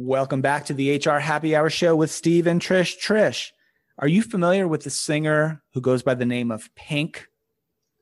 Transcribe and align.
Welcome 0.00 0.42
back 0.42 0.64
to 0.66 0.74
the 0.74 0.94
HR 0.96 1.18
Happy 1.18 1.56
Hour 1.56 1.68
Show 1.68 1.96
with 1.96 2.12
Steve 2.12 2.46
and 2.46 2.60
Trish. 2.60 2.96
Trish, 3.04 3.50
are 3.98 4.06
you 4.06 4.22
familiar 4.22 4.68
with 4.68 4.84
the 4.84 4.90
singer 4.90 5.60
who 5.74 5.80
goes 5.80 6.04
by 6.04 6.14
the 6.14 6.24
name 6.24 6.52
of 6.52 6.72
Pink? 6.76 7.26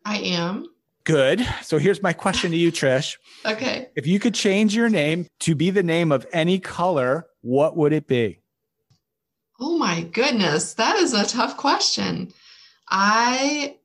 I 0.05 0.19
am. 0.19 0.67
Good. 1.05 1.49
So 1.63 1.79
here's 1.79 2.03
my 2.03 2.13
question 2.13 2.51
to 2.51 2.57
you, 2.59 2.71
Trish. 2.73 3.17
okay. 3.47 3.89
If 3.97 4.07
you 4.07 4.21
could 4.21 4.35
change 4.35 4.77
your 4.77 4.91
name 4.91 5.27
to 5.41 5.55
be 5.55 5.71
the 5.71 5.83
name 5.83 6.13
of 6.13 6.27
any 6.35 6.59
color, 6.59 7.29
what 7.41 7.79
would 7.79 7.95
it 7.95 8.07
be? 8.07 8.41
Oh 9.59 9.79
my 9.79 10.03
goodness, 10.03 10.75
that 10.75 10.97
is 10.97 11.15
a 11.15 11.25
tough 11.25 11.57
question. 11.57 12.31
I 12.91 13.79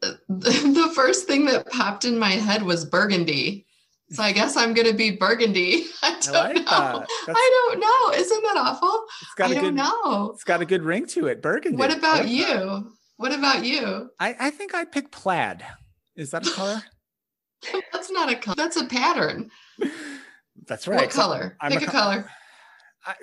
the 0.28 0.92
first 0.94 1.26
thing 1.26 1.46
that 1.46 1.72
popped 1.72 2.04
in 2.04 2.20
my 2.20 2.30
head 2.30 2.62
was 2.62 2.84
burgundy. 2.84 3.65
So 4.10 4.22
I 4.22 4.32
guess 4.32 4.56
I'm 4.56 4.72
going 4.72 4.86
to 4.86 4.94
be 4.94 5.10
burgundy. 5.12 5.86
I 6.02 6.18
don't 6.20 6.36
I 6.36 6.52
like 6.52 6.54
know. 6.56 7.04
I 7.28 7.66
don't 7.70 7.80
know. 7.80 8.18
Isn't 8.20 8.42
that 8.42 8.56
awful? 8.56 9.04
It's 9.22 9.34
got 9.34 9.48
I 9.48 9.52
a 9.52 9.54
don't 9.56 9.64
good, 9.64 9.74
know. 9.74 10.30
It's 10.32 10.44
got 10.44 10.60
a 10.60 10.64
good 10.64 10.82
ring 10.82 11.06
to 11.08 11.26
it. 11.26 11.42
Burgundy. 11.42 11.76
What 11.76 11.96
about 11.96 12.28
you? 12.28 12.46
That. 12.46 12.84
What 13.16 13.32
about 13.32 13.64
you? 13.64 14.10
I, 14.20 14.36
I 14.38 14.50
think 14.50 14.74
I 14.74 14.84
pick 14.84 15.10
plaid. 15.10 15.64
Is 16.14 16.30
that 16.30 16.46
a 16.46 16.50
color? 16.50 16.82
that's 17.92 18.10
not 18.10 18.30
a 18.30 18.36
color. 18.36 18.54
That's 18.56 18.76
a 18.76 18.86
pattern. 18.86 19.50
That's 20.66 20.88
right. 20.88 21.02
What 21.02 21.10
color? 21.10 21.56
I'm 21.60 21.70
pick 21.70 21.82
a, 21.82 21.84
a 21.84 21.90
color. 21.90 22.30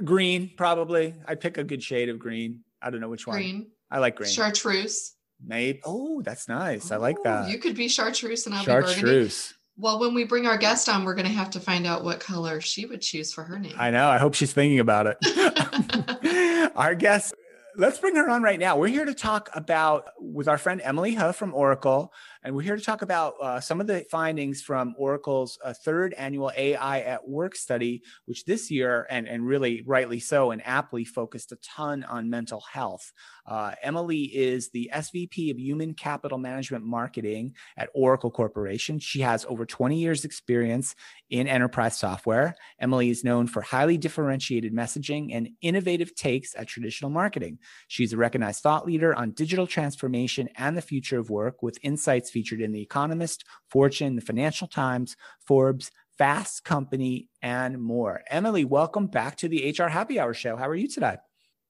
green, 0.04 0.52
probably. 0.55 1.15
I 1.27 1.35
pick 1.35 1.57
a 1.57 1.63
good 1.63 1.84
shade 1.84 2.07
of 2.07 2.18
green. 2.18 2.59
I 2.81 2.90
don't 2.90 3.02
know 3.02 3.09
which 3.09 3.27
one. 3.27 3.35
Green. 3.35 3.71
I 3.91 3.99
like 3.99 4.15
green. 4.15 4.29
Chartreuse. 4.29 5.13
Maybe. 5.45 5.81
Oh, 5.84 6.21
that's 6.21 6.48
nice. 6.48 6.90
Ooh, 6.90 6.93
I 6.93 6.98
like 6.98 7.18
that. 7.23 7.49
You 7.49 7.57
could 7.57 7.76
be 7.76 7.90
chartreuse 7.90 8.45
and 8.45 8.55
I'll 8.55 8.63
chartreuse. 8.63 8.95
be 8.95 9.02
burgundy. 9.02 9.29
Well, 9.77 10.00
when 10.00 10.13
we 10.13 10.23
bring 10.23 10.45
our 10.45 10.58
guest 10.58 10.88
on, 10.88 11.04
we're 11.04 11.16
going 11.16 11.27
to 11.27 11.34
have 11.34 11.50
to 11.52 11.59
find 11.59 11.88
out 11.88 12.04
what 12.04 12.20
color 12.20 12.62
she 12.62 12.86
would 12.86 13.02
choose 13.02 13.34
for 13.34 13.44
her 13.44 13.58
name. 13.58 13.73
I 13.77 13.90
know. 13.90 14.08
I 14.08 14.20
hope 14.20 14.36
she's 14.36 14.54
thinking 14.54 14.80
about 14.80 15.08
it. 15.08 16.72
our 16.76 16.94
guest 16.94 17.34
let's 17.76 17.99
bring 17.99 18.15
her 18.15 18.30
on 18.30 18.43
right 18.43 18.60
now. 18.60 18.77
We're 18.77 18.88
here 18.88 19.05
to 19.05 19.13
talk 19.13 19.49
about 19.54 20.10
with 20.20 20.48
our 20.48 20.57
friend 20.57 20.82
Emily 20.84 21.15
He 21.15 21.32
from 21.34 21.54
Oracle, 21.54 22.13
and 22.44 22.54
we're 22.54 22.62
here 22.62 22.76
to 22.76 22.84
talk 22.84 23.02
about 23.02 23.36
uh, 23.41 23.60
some 23.62 23.80
of 23.80 23.88
the 23.88 24.05
findings 24.12 24.62
from 24.62 24.94
Oracle's 24.98 25.58
uh, 25.63 25.74
third 25.74 26.13
annual 26.16 26.52
AI 26.58 26.99
at 26.99 27.27
Work 27.27 27.55
study, 27.55 28.04
which 28.26 28.44
this 28.44 28.70
year, 28.70 29.08
and, 29.10 29.27
and 29.27 29.48
really 29.48 29.82
rightly 29.86 30.20
so 30.20 30.52
and 30.52 30.62
aptly, 30.66 31.05
focused 31.05 31.54
a 31.54 31.55
ton 31.58 32.04
on 32.04 32.30
mental 32.30 32.62
health. 32.71 33.14
Uh, 33.46 33.74
Emily 33.82 34.24
is 34.24 34.70
the 34.71 34.91
SVP 34.94 35.52
of 35.52 35.60
Human 35.60 35.94
Capital 35.94 36.38
Management 36.38 36.84
Marketing 36.84 37.55
at 37.77 37.90
Oracle 37.94 38.32
Corporation. 38.32 38.99
She 38.99 39.21
has 39.21 39.46
over 39.48 39.66
20 39.66 39.98
years' 39.98 40.26
experience 40.26 40.96
in 41.30 41.48
enterprise 41.48 41.98
software. 41.98 42.55
Emily 42.80 43.10
is 43.10 43.24
known 43.24 43.48
for 43.48 43.62
highly 43.62 43.98
differentiated 43.98 44.74
messaging 44.74 45.30
and 45.34 45.49
innovative 45.62 46.14
takes 46.14 46.55
at 46.55 46.68
traditional 46.68 47.10
marketing. 47.10 47.60
She's 47.88 48.12
a 48.12 48.18
recognized 48.18 48.62
thought 48.62 48.86
leader 48.86 49.16
on 49.16 49.32
digital 49.32 49.68
transformation 49.68 50.49
and 50.55 50.76
the 50.76 50.82
future 50.82 51.20
of 51.20 51.30
work, 51.30 51.64
with 51.64 51.77
insights 51.82 52.32
featured 52.34 52.59
in 52.59 52.71
The 52.71 52.81
Economist, 52.81 53.45
Fortune, 53.70 54.15
the 54.15 54.21
Financial 54.21 54.67
Times, 54.67 55.15
Forbes, 55.45 55.91
Fast 56.17 56.63
Company, 56.63 57.29
and 57.41 57.79
more. 57.79 58.21
Emily, 58.29 58.65
welcome 58.65 59.07
back 59.07 59.37
to 59.37 59.48
the 59.48 59.73
HR 59.77 59.87
Happy 59.87 60.20
Hour 60.20 60.34
Show. 60.34 60.57
How 60.57 60.67
are 60.67 60.75
you 60.75 60.87
today? 60.87 61.17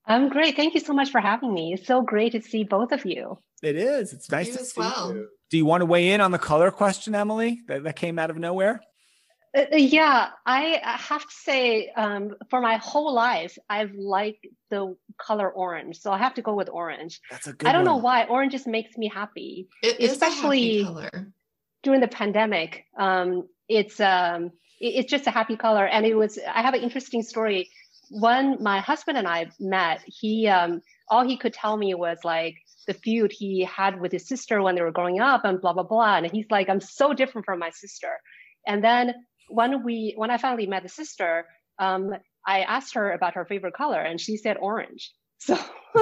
I'm 0.05 0.29
great. 0.29 0.55
Thank 0.55 0.73
you 0.73 0.79
so 0.79 0.93
much 0.93 1.11
for 1.11 1.21
having 1.21 1.53
me. 1.53 1.73
It's 1.73 1.87
so 1.87 2.01
great 2.01 2.31
to 2.31 2.41
see 2.41 2.63
both 2.63 2.91
of 2.91 3.05
you. 3.05 3.37
It 3.61 3.75
is. 3.75 4.13
It's 4.13 4.31
nice 4.31 4.47
you 4.47 4.53
to 4.53 4.65
see 4.65 4.81
well. 4.81 5.13
you. 5.13 5.27
Do 5.49 5.57
you 5.57 5.65
want 5.65 5.81
to 5.81 5.85
weigh 5.85 6.11
in 6.11 6.19
on 6.19 6.31
the 6.31 6.39
color 6.39 6.71
question, 6.71 7.13
Emily, 7.13 7.61
that, 7.67 7.83
that 7.83 7.95
came 7.95 8.17
out 8.17 8.29
of 8.29 8.37
nowhere? 8.37 8.81
Uh, 9.55 9.65
uh 9.71 9.75
yeah, 9.75 10.29
I 10.45 10.81
have 10.83 11.21
to 11.21 11.35
say, 11.43 11.89
um, 11.95 12.35
for 12.49 12.61
my 12.61 12.77
whole 12.77 13.13
life, 13.13 13.57
I've 13.69 13.93
liked 13.93 14.47
the 14.69 14.95
color 15.17 15.49
orange, 15.49 15.99
so 15.99 16.11
I 16.11 16.17
have 16.17 16.33
to 16.35 16.41
go 16.41 16.53
with 16.53 16.69
orange. 16.69 17.19
That's 17.29 17.47
a 17.47 17.53
good. 17.53 17.67
I 17.67 17.71
don't 17.71 17.85
one. 17.85 17.95
know 17.95 17.97
why 17.97 18.25
orange 18.25 18.51
just 18.51 18.67
makes 18.67 18.97
me 18.97 19.07
happy, 19.07 19.67
it 19.81 19.99
especially 19.99 20.87
during 21.83 22.01
the 22.01 22.07
pandemic. 22.07 22.85
Um, 22.97 23.47
it's 23.67 23.99
um, 23.99 24.51
it, 24.79 24.95
it's 24.95 25.11
just 25.11 25.27
a 25.27 25.31
happy 25.31 25.55
color, 25.55 25.85
and 25.85 26.05
it 26.05 26.15
was. 26.15 26.39
I 26.39 26.61
have 26.61 26.73
an 26.73 26.81
interesting 26.81 27.21
story 27.21 27.69
when 28.09 28.61
my 28.61 28.79
husband 28.79 29.17
and 29.17 29.27
I 29.27 29.47
met, 29.59 30.01
he 30.05 30.47
um, 30.47 30.81
all 31.09 31.25
he 31.25 31.37
could 31.37 31.53
tell 31.53 31.75
me 31.75 31.93
was 31.93 32.19
like 32.23 32.55
the 32.87 32.93
feud 32.93 33.31
he 33.31 33.63
had 33.63 33.99
with 33.99 34.11
his 34.11 34.27
sister 34.27 34.61
when 34.61 34.75
they 34.75 34.81
were 34.81 34.91
growing 34.91 35.19
up 35.19 35.45
and 35.45 35.61
blah 35.61 35.73
blah 35.73 35.83
blah. 35.83 36.17
And 36.17 36.29
he's 36.31 36.45
like, 36.49 36.69
I'm 36.69 36.81
so 36.81 37.13
different 37.13 37.45
from 37.45 37.59
my 37.59 37.71
sister. 37.71 38.19
And 38.67 38.83
then 38.83 39.13
when 39.49 39.83
we 39.83 40.13
when 40.15 40.31
I 40.31 40.37
finally 40.37 40.67
met 40.67 40.83
the 40.83 40.89
sister, 40.89 41.45
um, 41.79 42.11
I 42.45 42.61
asked 42.61 42.95
her 42.95 43.11
about 43.11 43.35
her 43.35 43.45
favorite 43.45 43.73
color, 43.73 43.99
and 43.99 44.19
she 44.19 44.37
said 44.37 44.57
orange. 44.59 45.11
So 45.45 45.59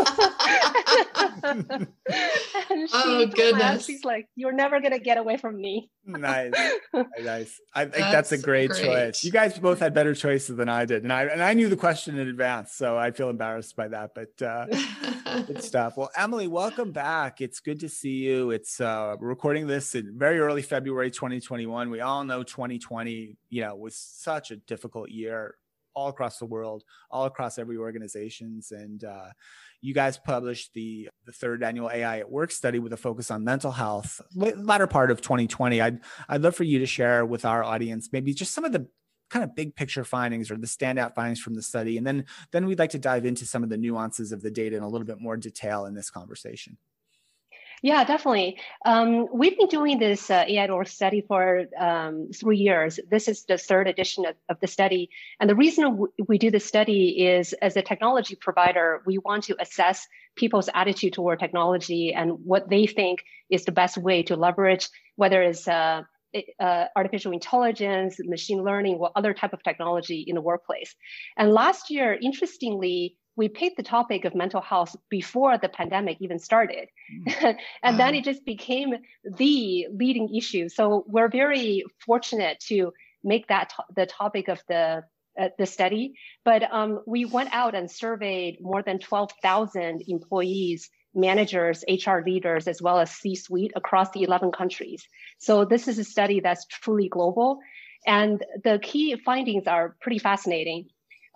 oh 2.94 3.26
goodness. 3.34 3.86
she's 3.86 4.06
like, 4.06 4.28
You're 4.36 4.52
never 4.54 4.80
gonna 4.80 5.00
get 5.00 5.18
away 5.18 5.38
from 5.38 5.60
me. 5.60 5.90
nice. 6.06 6.54
Nice. 7.20 7.60
I 7.74 7.86
think 7.86 7.96
that's, 7.96 8.30
that's 8.30 8.32
a 8.34 8.38
great, 8.38 8.70
great, 8.70 8.84
choice. 8.84 9.24
You 9.24 9.32
guys 9.32 9.58
both 9.58 9.80
had 9.80 9.96
better 9.96 10.14
choices 10.14 10.56
than 10.58 10.70
I 10.70 10.86
did. 10.86 11.02
And 11.02 11.12
I 11.12 11.24
and 11.24 11.42
I 11.42 11.56
knew 11.56 11.70
the 11.70 11.76
question 11.76 12.20
in 12.20 12.28
advance, 12.28 12.74
so 12.74 13.00
I 13.00 13.10
feel 13.10 13.32
embarrassed 13.32 13.76
by 13.76 13.88
that. 13.88 14.12
But 14.14 14.40
uh 14.46 14.68
good 15.48 15.64
stuff. 15.64 15.98
Well, 15.98 16.12
Emily, 16.16 16.48
welcome 16.48 16.92
back. 16.92 17.42
It's 17.42 17.60
good 17.60 17.80
to 17.80 17.90
see 17.90 18.18
you. 18.18 18.52
It's 18.52 18.80
uh 18.80 19.16
recording 19.20 19.66
this 19.66 19.96
in 19.96 20.20
very 20.20 20.40
early 20.40 20.62
February 20.62 21.10
2021. 21.10 21.90
We 21.90 22.02
all 22.02 22.24
know 22.24 22.44
2020, 22.44 23.38
you 23.50 23.62
know, 23.62 23.76
was 23.76 23.96
such 23.96 24.52
a 24.52 24.56
difficult 24.56 25.10
year 25.10 25.56
all 25.94 26.10
across 26.10 26.38
the 26.38 26.46
world, 26.46 26.84
all 27.10 27.26
across 27.26 27.58
every 27.58 27.78
organizations. 27.78 28.72
And 28.72 29.04
uh, 29.04 29.30
you 29.82 29.94
guys 29.94 30.18
published 30.18 30.74
the 30.74 31.10
the 31.26 31.32
third 31.32 31.64
annual 31.64 31.90
AI 31.92 32.20
at 32.20 32.32
Work 32.32 32.52
study 32.52 32.80
with 32.80 32.94
a 32.94 32.98
focus 32.98 33.32
on 33.32 33.44
mental 33.44 33.72
health. 33.72 34.22
Latter 34.36 34.88
part 34.88 35.12
of 35.12 35.22
2020, 35.22 35.82
I'd 35.82 36.00
I'd 36.30 36.42
love 36.42 36.56
for 36.56 36.64
you 36.64 36.80
to 36.80 36.86
share 36.86 37.26
with 37.26 37.46
our 37.46 37.64
audience 37.64 38.10
maybe 38.12 38.34
just 38.34 38.54
some 38.54 38.66
of 38.66 38.72
the 38.72 38.88
kind 39.30 39.44
of 39.44 39.56
big 39.56 39.76
picture 39.76 40.04
findings 40.04 40.52
or 40.52 40.58
the 40.58 40.68
standout 40.68 41.16
findings 41.16 41.40
from 41.40 41.56
the 41.56 41.62
study, 41.62 41.98
and 41.98 42.06
then 42.06 42.26
then 42.52 42.66
we'd 42.66 42.80
like 42.80 42.92
to 42.92 43.00
dive 43.00 43.26
into 43.26 43.46
some 43.46 43.64
of 43.64 43.70
the 43.70 43.78
nuances 43.78 44.32
of 44.32 44.42
the 44.42 44.52
data 44.52 44.76
in 44.76 44.84
a 44.84 44.90
little 44.90 45.08
bit 45.08 45.20
more 45.20 45.38
detail 45.38 45.86
in 45.86 45.96
this 45.96 46.10
conversation. 46.10 46.78
Yeah, 47.84 48.04
definitely. 48.04 48.60
Um, 48.86 49.28
we've 49.34 49.58
been 49.58 49.68
doing 49.68 49.98
this 49.98 50.30
uh, 50.30 50.46
AI 50.48 50.72
work 50.72 50.88
study 50.88 51.22
for 51.28 51.66
um, 51.80 52.30
three 52.32 52.58
years. 52.58 53.00
This 53.10 53.28
is 53.28 53.46
the 53.46 53.58
third 53.58 53.88
edition 53.88 54.24
of, 54.26 54.36
of 54.50 54.60
the 54.60 54.68
study. 54.68 55.10
And 55.40 55.50
the 55.50 55.56
reason 55.56 56.06
we 56.28 56.38
do 56.38 56.52
this 56.52 56.66
study 56.66 57.26
is 57.26 57.54
as 57.54 57.76
a 57.76 57.82
technology 57.82 58.36
provider, 58.36 59.02
we 59.08 59.18
want 59.18 59.46
to 59.46 59.56
assess 59.60 60.08
people's 60.36 60.70
attitude 60.76 61.14
toward 61.14 61.40
technology 61.40 62.14
and 62.14 62.34
what 62.46 62.70
they 62.70 62.86
think 62.86 63.24
is 63.50 63.66
the 63.66 63.72
best 63.72 63.98
way 63.98 64.22
to 64.24 64.36
leverage, 64.36 64.88
whether 65.16 65.42
it's 65.42 65.68
uh, 65.68 66.04
uh, 66.60 66.86
artificial 66.96 67.32
intelligence, 67.32 68.18
machine 68.20 68.64
learning, 68.64 68.96
or 68.96 69.10
other 69.16 69.34
type 69.34 69.54
of 69.54 69.64
technology 69.64 70.24
in 70.28 70.36
the 70.36 70.42
workplace. 70.42 70.96
And 71.36 71.52
last 71.52 71.90
year, 71.90 72.14
interestingly, 72.22 73.18
we 73.36 73.48
picked 73.48 73.78
the 73.78 73.84
topic 73.84 74.26
of 74.26 74.36
mental 74.36 74.62
health 74.62 74.96
before 75.10 75.58
the 75.58 75.70
pandemic 75.70 76.18
even 76.20 76.40
started. 76.40 76.90
Mm. 77.28 77.58
and 77.84 78.00
then 78.00 78.16
it 78.16 78.24
just 78.24 78.46
became 78.46 78.94
the 79.24 79.88
leading 79.92 80.36
issue. 80.36 80.70
So 80.70 81.06
we're 81.08 81.30
very 81.30 81.84
fortunate 82.06 82.60
to 82.68 82.92
make 83.24 83.48
that 83.48 83.70
to- 83.70 83.94
the 83.96 84.06
topic 84.06 84.48
of 84.48 84.62
the 84.68 85.04
uh, 85.40 85.48
the 85.58 85.66
study. 85.66 86.14
But 86.44 86.64
um, 86.74 87.00
we 87.08 87.24
went 87.24 87.54
out 87.54 87.74
and 87.74 87.90
surveyed 87.90 88.58
more 88.60 88.84
than 88.84 89.00
12,000 89.00 90.04
employees, 90.08 90.90
managers, 91.16 91.86
HR 91.88 92.20
leaders, 92.26 92.68
as 92.68 92.82
well 92.82 93.00
as 93.00 93.12
C-suite 93.12 93.72
across 93.76 94.12
the 94.12 94.24
11 94.24 94.52
countries. 94.52 95.08
So 95.40 95.64
this 95.64 95.88
is 95.88 95.98
a 96.00 96.04
study 96.04 96.42
that's 96.42 96.66
truly 96.66 97.08
global. 97.08 97.60
And 98.06 98.44
the 98.64 98.80
key 98.82 99.16
findings 99.24 99.68
are 99.68 99.96
pretty 100.02 100.20
fascinating. 100.20 100.88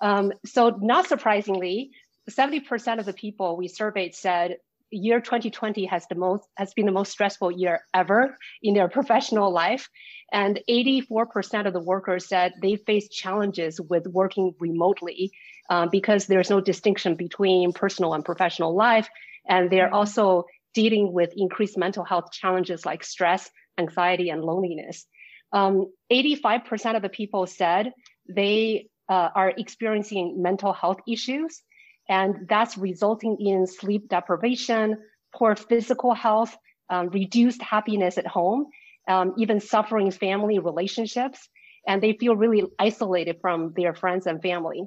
Um, 0.01 0.33
so 0.45 0.77
not 0.81 1.07
surprisingly, 1.07 1.91
70% 2.29 2.99
of 2.99 3.05
the 3.05 3.13
people 3.13 3.55
we 3.55 3.67
surveyed 3.67 4.15
said 4.15 4.57
year 4.91 5.19
2020 5.19 5.85
has 5.85 6.07
the 6.07 6.15
most 6.15 6.47
has 6.55 6.73
been 6.73 6.85
the 6.85 6.91
most 6.91 7.11
stressful 7.11 7.51
year 7.51 7.81
ever 7.93 8.37
in 8.61 8.73
their 8.73 8.87
professional 8.87 9.51
life. 9.51 9.89
And 10.31 10.59
84% 10.69 11.67
of 11.67 11.73
the 11.73 11.79
workers 11.79 12.27
said 12.27 12.53
they 12.61 12.75
face 12.75 13.09
challenges 13.09 13.79
with 13.79 14.07
working 14.07 14.53
remotely 14.59 15.31
um, 15.69 15.89
because 15.91 16.27
there's 16.27 16.49
no 16.49 16.61
distinction 16.61 17.15
between 17.15 17.73
personal 17.73 18.13
and 18.13 18.23
professional 18.23 18.75
life. 18.75 19.07
And 19.47 19.69
they're 19.69 19.93
also 19.93 20.45
dealing 20.73 21.13
with 21.13 21.33
increased 21.35 21.77
mental 21.77 22.03
health 22.03 22.31
challenges 22.31 22.85
like 22.85 23.03
stress 23.03 23.49
anxiety 23.77 24.29
and 24.29 24.43
loneliness. 24.43 25.05
Um, 25.51 25.91
85% 26.11 26.95
of 26.95 27.01
the 27.01 27.09
people 27.09 27.45
said 27.47 27.93
they 28.27 28.87
uh, 29.09 29.29
are 29.35 29.53
experiencing 29.57 30.41
mental 30.41 30.73
health 30.73 30.99
issues, 31.07 31.61
and 32.09 32.47
that's 32.47 32.77
resulting 32.77 33.37
in 33.39 33.67
sleep 33.67 34.09
deprivation, 34.09 34.97
poor 35.33 35.55
physical 35.55 36.13
health, 36.13 36.55
um, 36.89 37.09
reduced 37.09 37.61
happiness 37.61 38.17
at 38.17 38.27
home, 38.27 38.67
um, 39.07 39.33
even 39.37 39.59
suffering 39.59 40.11
family 40.11 40.59
relationships. 40.59 41.49
and 41.87 42.01
they 42.01 42.13
feel 42.13 42.35
really 42.35 42.63
isolated 42.79 43.37
from 43.41 43.73
their 43.75 43.93
friends 43.93 44.27
and 44.27 44.41
family. 44.41 44.83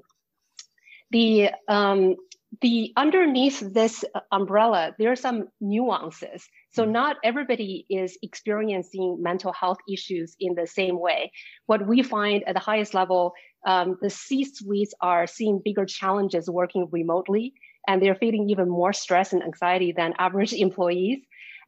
The 1.11 1.51
um, 1.69 2.17
the 2.61 2.93
underneath 2.97 3.61
this 3.61 4.05
umbrella, 4.33 4.95
there 4.99 5.13
are 5.13 5.17
some 5.17 5.49
nuances. 5.61 6.49
So 6.71 6.83
mm-hmm. 6.83 6.93
not 6.93 7.17
everybody 7.25 7.87
is 7.89 8.19
experiencing 8.23 9.19
mental 9.21 9.53
health 9.53 9.79
issues 9.91 10.37
in 10.39 10.55
the 10.55 10.67
same 10.67 10.99
way. 10.99 11.33
What 11.67 11.87
we 11.87 12.03
find 12.03 12.45
at 12.47 12.55
the 12.55 12.61
highest 12.61 12.95
level, 12.95 13.33
um, 13.67 13.99
the 14.01 14.11
C-suites 14.11 14.95
are 15.01 15.27
seeing 15.27 15.63
bigger 15.65 15.87
challenges 15.87 16.49
working 16.49 16.89
remotely, 16.91 17.55
and 17.87 18.03
they're 18.03 18.15
feeling 18.15 18.51
even 18.51 18.69
more 18.69 18.93
stress 18.93 19.33
and 19.33 19.43
anxiety 19.43 19.93
than 19.93 20.15
average 20.19 20.53
employees. 20.67 21.21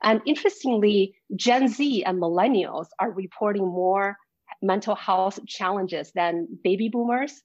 And 0.02 0.20
interestingly, 0.26 1.14
Gen 1.36 1.68
Z 1.68 2.04
and 2.04 2.20
millennials 2.20 2.86
are 2.98 3.10
reporting 3.10 3.66
more 3.66 4.16
mental 4.62 4.94
health 4.94 5.38
challenges 5.46 6.10
than 6.14 6.48
baby 6.62 6.88
boomers. 6.88 7.42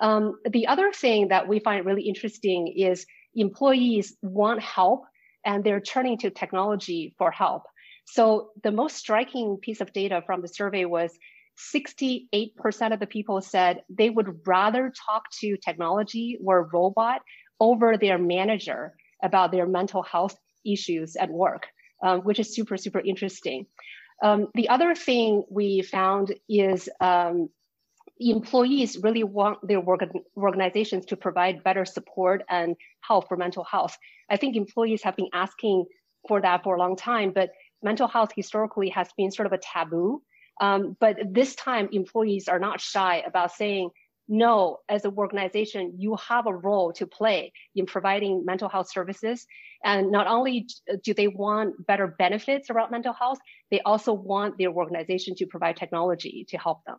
Um, 0.00 0.38
the 0.48 0.66
other 0.66 0.92
thing 0.92 1.28
that 1.28 1.48
we 1.48 1.58
find 1.58 1.86
really 1.86 2.02
interesting 2.02 2.68
is 2.68 3.06
employees 3.34 4.16
want 4.22 4.60
help 4.60 5.04
and 5.46 5.64
they're 5.64 5.80
turning 5.80 6.18
to 6.18 6.30
technology 6.30 7.14
for 7.16 7.30
help. 7.30 7.62
So 8.04 8.50
the 8.62 8.72
most 8.72 8.96
striking 8.96 9.56
piece 9.56 9.80
of 9.80 9.92
data 9.92 10.22
from 10.26 10.42
the 10.42 10.48
survey 10.48 10.84
was 10.84 11.16
68% 11.74 12.92
of 12.92 13.00
the 13.00 13.06
people 13.06 13.40
said 13.40 13.82
they 13.88 14.10
would 14.10 14.46
rather 14.46 14.92
talk 15.06 15.30
to 15.40 15.56
technology 15.56 16.38
or 16.44 16.68
robot 16.72 17.22
over 17.58 17.96
their 17.96 18.18
manager 18.18 18.94
about 19.22 19.52
their 19.52 19.66
mental 19.66 20.02
health 20.02 20.36
issues 20.64 21.16
at 21.16 21.30
work, 21.30 21.68
um, 22.02 22.20
which 22.20 22.38
is 22.38 22.54
super, 22.54 22.76
super 22.76 23.00
interesting. 23.00 23.66
Um, 24.22 24.48
the 24.54 24.68
other 24.68 24.94
thing 24.94 25.44
we 25.50 25.82
found 25.82 26.34
is 26.48 26.88
um, 27.00 27.48
employees 28.18 28.98
really 29.02 29.24
want 29.24 29.58
their 29.66 29.80
work, 29.80 30.00
organizations 30.36 31.06
to 31.06 31.16
provide 31.16 31.62
better 31.62 31.84
support 31.84 32.42
and 32.48 32.76
help 33.00 33.28
for 33.28 33.36
mental 33.36 33.64
health. 33.64 33.96
I 34.30 34.36
think 34.36 34.56
employees 34.56 35.02
have 35.02 35.16
been 35.16 35.28
asking 35.32 35.84
for 36.28 36.40
that 36.40 36.64
for 36.64 36.76
a 36.76 36.78
long 36.78 36.96
time, 36.96 37.32
but 37.34 37.50
mental 37.82 38.08
health 38.08 38.30
historically 38.34 38.88
has 38.90 39.08
been 39.16 39.30
sort 39.30 39.46
of 39.46 39.52
a 39.52 39.58
taboo. 39.58 40.22
Um, 40.60 40.96
but 40.98 41.16
this 41.30 41.54
time, 41.54 41.88
employees 41.92 42.48
are 42.48 42.58
not 42.58 42.80
shy 42.80 43.22
about 43.26 43.52
saying, 43.52 43.90
no, 44.28 44.78
as 44.88 45.04
an 45.04 45.14
organization, 45.16 45.94
you 45.98 46.16
have 46.16 46.46
a 46.46 46.54
role 46.54 46.92
to 46.94 47.06
play 47.06 47.52
in 47.76 47.86
providing 47.86 48.44
mental 48.44 48.68
health 48.68 48.90
services. 48.90 49.46
And 49.84 50.10
not 50.10 50.26
only 50.26 50.66
do 51.04 51.14
they 51.14 51.28
want 51.28 51.86
better 51.86 52.08
benefits 52.08 52.70
around 52.70 52.90
mental 52.90 53.12
health, 53.12 53.38
they 53.70 53.80
also 53.82 54.12
want 54.12 54.58
their 54.58 54.70
organization 54.70 55.36
to 55.36 55.46
provide 55.46 55.76
technology 55.76 56.44
to 56.48 56.58
help 56.58 56.82
them. 56.86 56.96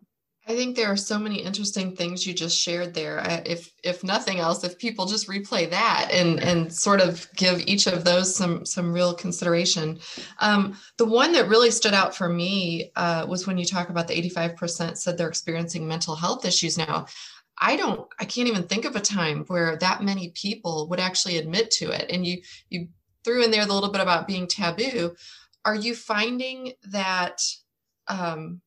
I 0.48 0.56
think 0.56 0.76
there 0.76 0.90
are 0.90 0.96
so 0.96 1.18
many 1.18 1.42
interesting 1.42 1.94
things 1.94 2.26
you 2.26 2.32
just 2.32 2.58
shared 2.58 2.94
there. 2.94 3.22
If 3.44 3.70
if 3.84 4.02
nothing 4.02 4.38
else, 4.38 4.64
if 4.64 4.78
people 4.78 5.04
just 5.04 5.28
replay 5.28 5.68
that 5.68 6.08
and 6.10 6.42
and 6.42 6.72
sort 6.72 7.02
of 7.02 7.28
give 7.36 7.60
each 7.66 7.86
of 7.86 8.02
those 8.02 8.34
some 8.34 8.64
some 8.64 8.90
real 8.90 9.12
consideration. 9.12 9.98
Um, 10.38 10.78
the 10.96 11.04
one 11.04 11.32
that 11.32 11.48
really 11.48 11.70
stood 11.70 11.92
out 11.92 12.16
for 12.16 12.30
me 12.30 12.90
uh, 12.96 13.26
was 13.28 13.46
when 13.46 13.58
you 13.58 13.66
talk 13.66 13.90
about 13.90 14.08
the 14.08 14.14
85% 14.14 14.96
said 14.96 15.18
they're 15.18 15.28
experiencing 15.28 15.86
mental 15.86 16.16
health 16.16 16.46
issues 16.46 16.78
now. 16.78 17.04
I 17.58 17.76
don't 17.76 18.08
I 18.18 18.24
can't 18.24 18.48
even 18.48 18.62
think 18.62 18.86
of 18.86 18.96
a 18.96 19.00
time 19.00 19.44
where 19.48 19.76
that 19.76 20.02
many 20.02 20.30
people 20.30 20.88
would 20.88 21.00
actually 21.00 21.36
admit 21.36 21.70
to 21.72 21.90
it. 21.90 22.06
And 22.08 22.26
you 22.26 22.40
you 22.70 22.88
threw 23.22 23.44
in 23.44 23.50
there 23.50 23.66
the 23.66 23.74
little 23.74 23.92
bit 23.92 24.00
about 24.00 24.26
being 24.26 24.46
taboo. 24.46 25.14
Are 25.66 25.74
you 25.74 25.94
finding 25.94 26.72
that 26.84 27.42
um, 28.06 28.62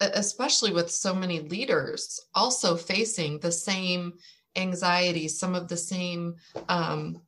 especially 0.00 0.72
with 0.72 0.90
so 0.90 1.14
many 1.14 1.40
leaders 1.40 2.20
also 2.34 2.76
facing 2.76 3.38
the 3.38 3.52
same 3.52 4.14
anxiety, 4.56 5.28
some 5.28 5.54
of 5.54 5.68
the 5.68 5.76
same 5.76 6.34
um, 6.68 7.20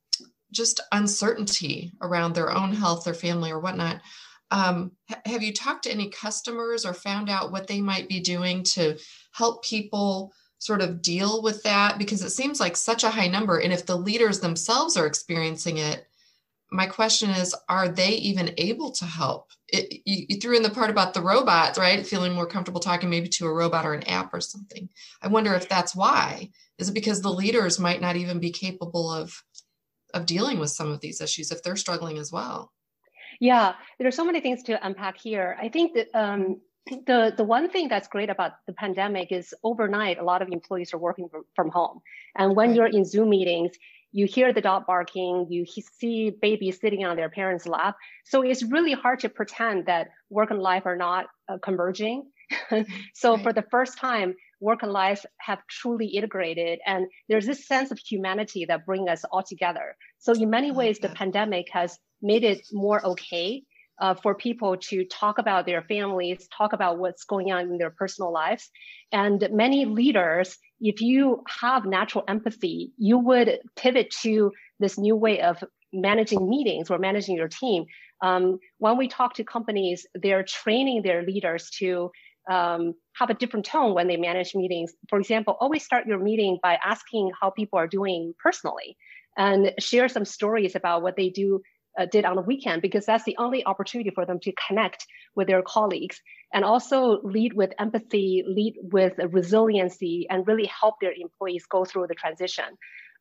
just 0.52 0.80
uncertainty 0.92 1.92
around 2.00 2.34
their 2.34 2.50
own 2.50 2.72
health, 2.72 3.04
their 3.04 3.14
family, 3.14 3.50
or 3.50 3.60
whatnot. 3.60 4.00
Um, 4.50 4.92
have 5.26 5.42
you 5.42 5.52
talked 5.52 5.84
to 5.84 5.92
any 5.92 6.08
customers 6.10 6.84
or 6.84 6.92
found 6.92 7.30
out 7.30 7.52
what 7.52 7.68
they 7.68 7.80
might 7.80 8.08
be 8.08 8.20
doing 8.20 8.64
to 8.64 8.98
help 9.32 9.64
people 9.64 10.32
sort 10.58 10.82
of 10.82 11.02
deal 11.02 11.40
with 11.42 11.62
that? 11.62 11.98
Because 11.98 12.22
it 12.22 12.30
seems 12.30 12.58
like 12.58 12.76
such 12.76 13.04
a 13.04 13.10
high 13.10 13.28
number. 13.28 13.58
And 13.58 13.72
if 13.72 13.86
the 13.86 13.96
leaders 13.96 14.40
themselves 14.40 14.96
are 14.96 15.06
experiencing 15.06 15.78
it, 15.78 16.04
my 16.70 16.86
question 16.86 17.30
is 17.30 17.54
are 17.68 17.88
they 17.88 18.10
even 18.10 18.54
able 18.58 18.92
to 18.92 19.04
help? 19.04 19.50
It, 19.68 20.02
you, 20.04 20.26
you, 20.28 20.40
threw 20.40 20.56
in 20.56 20.62
the 20.62 20.70
part 20.70 20.90
about 20.90 21.14
the 21.14 21.22
robots 21.22 21.78
right? 21.78 22.06
Feeling 22.06 22.32
more 22.32 22.46
comfortable 22.46 22.80
talking 22.80 23.10
maybe 23.10 23.28
to 23.28 23.46
a 23.46 23.52
robot 23.52 23.86
or 23.86 23.94
an 23.94 24.08
app 24.08 24.32
or 24.32 24.40
something. 24.40 24.88
I 25.22 25.28
wonder 25.28 25.54
if 25.54 25.68
that's 25.68 25.94
why. 25.94 26.50
Is 26.78 26.88
it 26.88 26.94
because 26.94 27.20
the 27.20 27.32
leaders 27.32 27.78
might 27.78 28.00
not 28.00 28.16
even 28.16 28.38
be 28.40 28.50
capable 28.50 29.12
of 29.12 29.42
of 30.12 30.26
dealing 30.26 30.58
with 30.58 30.70
some 30.70 30.90
of 30.90 31.00
these 31.00 31.20
issues 31.20 31.50
if 31.50 31.62
they're 31.62 31.76
struggling 31.76 32.18
as 32.18 32.32
well? 32.32 32.72
Yeah 33.40 33.74
there 33.98 34.08
are 34.08 34.12
so 34.12 34.24
many 34.24 34.40
things 34.40 34.62
to 34.64 34.86
unpack 34.86 35.18
here. 35.18 35.56
I 35.60 35.68
think 35.68 35.94
that 35.94 36.08
um, 36.14 36.60
the 36.86 37.32
the 37.36 37.44
one 37.44 37.68
thing 37.70 37.88
that's 37.88 38.08
great 38.08 38.30
about 38.30 38.52
the 38.66 38.72
pandemic 38.72 39.30
is 39.30 39.54
overnight 39.62 40.18
a 40.18 40.24
lot 40.24 40.42
of 40.42 40.48
employees 40.48 40.92
are 40.94 40.98
working 40.98 41.28
from, 41.28 41.44
from 41.54 41.68
home. 41.70 42.00
And 42.36 42.56
when 42.56 42.74
you're 42.74 42.86
in 42.86 43.04
zoom 43.04 43.30
meetings 43.30 43.72
you 44.12 44.26
hear 44.26 44.52
the 44.52 44.60
dog 44.60 44.86
barking, 44.86 45.46
you 45.50 45.64
see 45.66 46.30
babies 46.30 46.78
sitting 46.80 47.04
on 47.04 47.16
their 47.16 47.30
parents' 47.30 47.66
lap. 47.66 47.96
So 48.24 48.42
it's 48.42 48.62
really 48.62 48.92
hard 48.92 49.20
to 49.20 49.28
pretend 49.28 49.86
that 49.86 50.08
work 50.30 50.50
and 50.50 50.60
life 50.60 50.86
are 50.86 50.96
not 50.96 51.26
uh, 51.48 51.58
converging. 51.62 52.30
so 53.14 53.34
right. 53.34 53.42
for 53.42 53.52
the 53.52 53.64
first 53.70 53.98
time, 53.98 54.34
work 54.60 54.82
and 54.82 54.92
life 54.92 55.24
have 55.38 55.60
truly 55.68 56.06
integrated, 56.06 56.80
and 56.84 57.06
there's 57.28 57.46
this 57.46 57.66
sense 57.66 57.90
of 57.90 57.98
humanity 57.98 58.64
that 58.66 58.84
bring 58.84 59.08
us 59.08 59.24
all 59.30 59.42
together. 59.42 59.96
So 60.18 60.32
in 60.32 60.50
many 60.50 60.70
ways, 60.72 60.98
the 60.98 61.08
pandemic 61.08 61.68
has 61.72 61.98
made 62.20 62.44
it 62.44 62.60
more 62.72 63.04
okay 63.06 63.62
uh, 64.00 64.14
for 64.14 64.34
people 64.34 64.76
to 64.78 65.04
talk 65.04 65.38
about 65.38 65.66
their 65.66 65.82
families, 65.82 66.48
talk 66.56 66.72
about 66.72 66.98
what's 66.98 67.24
going 67.24 67.52
on 67.52 67.62
in 67.64 67.78
their 67.78 67.90
personal 67.90 68.32
lives. 68.32 68.70
And 69.12 69.46
many 69.52 69.84
leaders, 69.84 70.56
if 70.80 71.00
you 71.00 71.44
have 71.60 71.84
natural 71.84 72.24
empathy, 72.26 72.92
you 72.96 73.18
would 73.18 73.58
pivot 73.76 74.10
to 74.22 74.52
this 74.78 74.98
new 74.98 75.14
way 75.14 75.42
of 75.42 75.62
managing 75.92 76.48
meetings 76.48 76.90
or 76.90 76.98
managing 76.98 77.36
your 77.36 77.48
team. 77.48 77.84
Um, 78.22 78.58
when 78.78 78.96
we 78.96 79.08
talk 79.08 79.34
to 79.34 79.44
companies, 79.44 80.06
they're 80.14 80.44
training 80.44 81.02
their 81.02 81.22
leaders 81.22 81.70
to 81.78 82.10
um, 82.50 82.94
have 83.14 83.30
a 83.30 83.34
different 83.34 83.66
tone 83.66 83.94
when 83.94 84.08
they 84.08 84.16
manage 84.16 84.54
meetings. 84.54 84.92
For 85.08 85.18
example, 85.18 85.56
always 85.60 85.84
start 85.84 86.06
your 86.06 86.18
meeting 86.18 86.58
by 86.62 86.78
asking 86.82 87.32
how 87.38 87.50
people 87.50 87.78
are 87.78 87.86
doing 87.86 88.34
personally 88.42 88.96
and 89.36 89.72
share 89.78 90.08
some 90.08 90.24
stories 90.24 90.74
about 90.74 91.02
what 91.02 91.16
they 91.16 91.28
do 91.28 91.60
uh, 91.98 92.06
did 92.06 92.24
on 92.24 92.36
the 92.36 92.42
weekend 92.42 92.82
because 92.82 93.06
that's 93.06 93.24
the 93.24 93.36
only 93.38 93.64
opportunity 93.64 94.10
for 94.10 94.24
them 94.24 94.38
to 94.40 94.52
connect 94.66 95.06
with 95.34 95.48
their 95.48 95.62
colleagues 95.62 96.20
and 96.52 96.64
also 96.64 97.20
lead 97.22 97.52
with 97.52 97.72
empathy, 97.78 98.44
lead 98.46 98.74
with 98.82 99.14
resiliency, 99.30 100.26
and 100.30 100.46
really 100.46 100.66
help 100.66 100.96
their 101.00 101.12
employees 101.12 101.66
go 101.66 101.84
through 101.84 102.06
the 102.06 102.14
transition. 102.14 102.64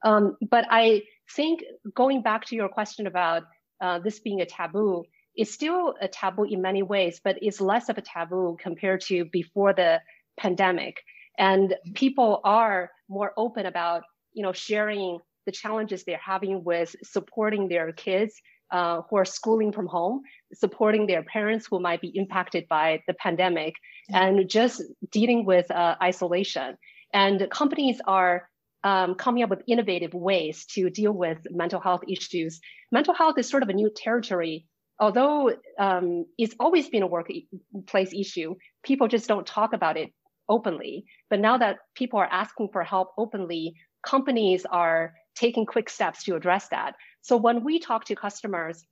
Um, 0.04 0.38
but 0.50 0.66
I 0.70 1.04
think 1.36 1.62
going 1.94 2.22
back 2.22 2.46
to 2.46 2.56
your 2.56 2.70
question 2.70 3.08
about 3.08 3.44
uh, 3.82 4.00
this 4.00 4.20
being 4.20 4.42
a 4.42 4.46
taboo, 4.46 5.04
it's 5.36 5.52
still 5.52 5.94
a 6.02 6.08
taboo 6.08 6.44
in 6.44 6.62
many 6.62 6.84
ways, 6.84 7.22
but 7.24 7.38
it's 7.42 7.62
less 7.62 7.90
of 7.90 7.98
a 7.98 8.02
taboo 8.02 8.58
compared 8.60 9.02
to 9.02 9.26
before 9.26 9.74
the 9.74 10.02
pandemic. 10.38 11.02
And 11.38 11.76
people 11.94 12.42
are 12.44 12.92
more 13.08 13.34
open 13.38 13.66
about, 13.66 14.04
you 14.34 14.44
know, 14.44 14.54
sharing 14.54 15.20
the 15.46 15.52
challenges 15.52 16.04
they're 16.04 16.20
having 16.24 16.64
with 16.64 16.96
supporting 17.04 17.68
their 17.68 17.92
kids 17.92 18.42
uh, 18.72 19.02
who 19.10 19.18
are 19.18 19.26
schooling 19.26 19.72
from 19.72 19.88
home, 19.88 20.22
supporting 20.54 21.08
their 21.08 21.24
parents 21.24 21.68
who 21.70 21.80
might 21.80 22.02
be 22.02 22.12
impacted 22.16 22.68
by 22.68 23.02
the 23.08 23.14
pandemic, 23.14 23.76
and 24.10 24.50
just 24.50 24.82
dealing 25.12 25.46
with 25.46 25.70
uh, 25.72 25.96
isolation. 26.02 26.78
And 27.14 27.50
companies 27.50 28.00
are 28.06 28.50
um, 28.84 29.16
coming 29.16 29.44
up 29.44 29.50
with 29.50 29.64
innovative 29.68 30.14
ways 30.14 30.66
to 30.74 30.90
deal 30.90 31.12
with 31.12 31.40
mental 31.50 31.80
health 31.80 32.02
issues. 32.08 32.60
Mental 32.92 33.14
health 33.14 33.38
is 33.38 33.50
sort 33.50 33.64
of 33.64 33.70
a 33.70 33.74
new 33.74 33.92
territory. 33.96 34.66
Although 35.00 35.52
um, 35.78 36.26
it's 36.38 36.56
always 36.60 36.90
been 36.90 37.04
a 37.04 37.08
workplace 37.08 38.14
issue, 38.14 38.56
people 38.84 39.08
just 39.08 39.28
don't 39.28 39.48
talk 39.48 39.74
about 39.74 39.98
it 39.98 40.12
openly. 40.50 41.06
But 41.30 41.40
now 41.40 41.58
that 41.58 41.78
people 41.96 42.20
are 42.20 42.28
asking 42.30 42.70
for 42.74 42.84
help 42.84 43.10
openly, 43.18 43.76
companies 44.06 44.66
are 44.70 45.14
taking 45.40 45.66
quick 45.66 45.90
steps 45.90 46.24
to 46.26 46.36
address 46.36 46.68
that. 46.70 46.96
So 47.22 47.38
when 47.38 47.64
we 47.64 47.80
talk 47.80 48.06
to 48.06 48.16
customers, 48.16 48.84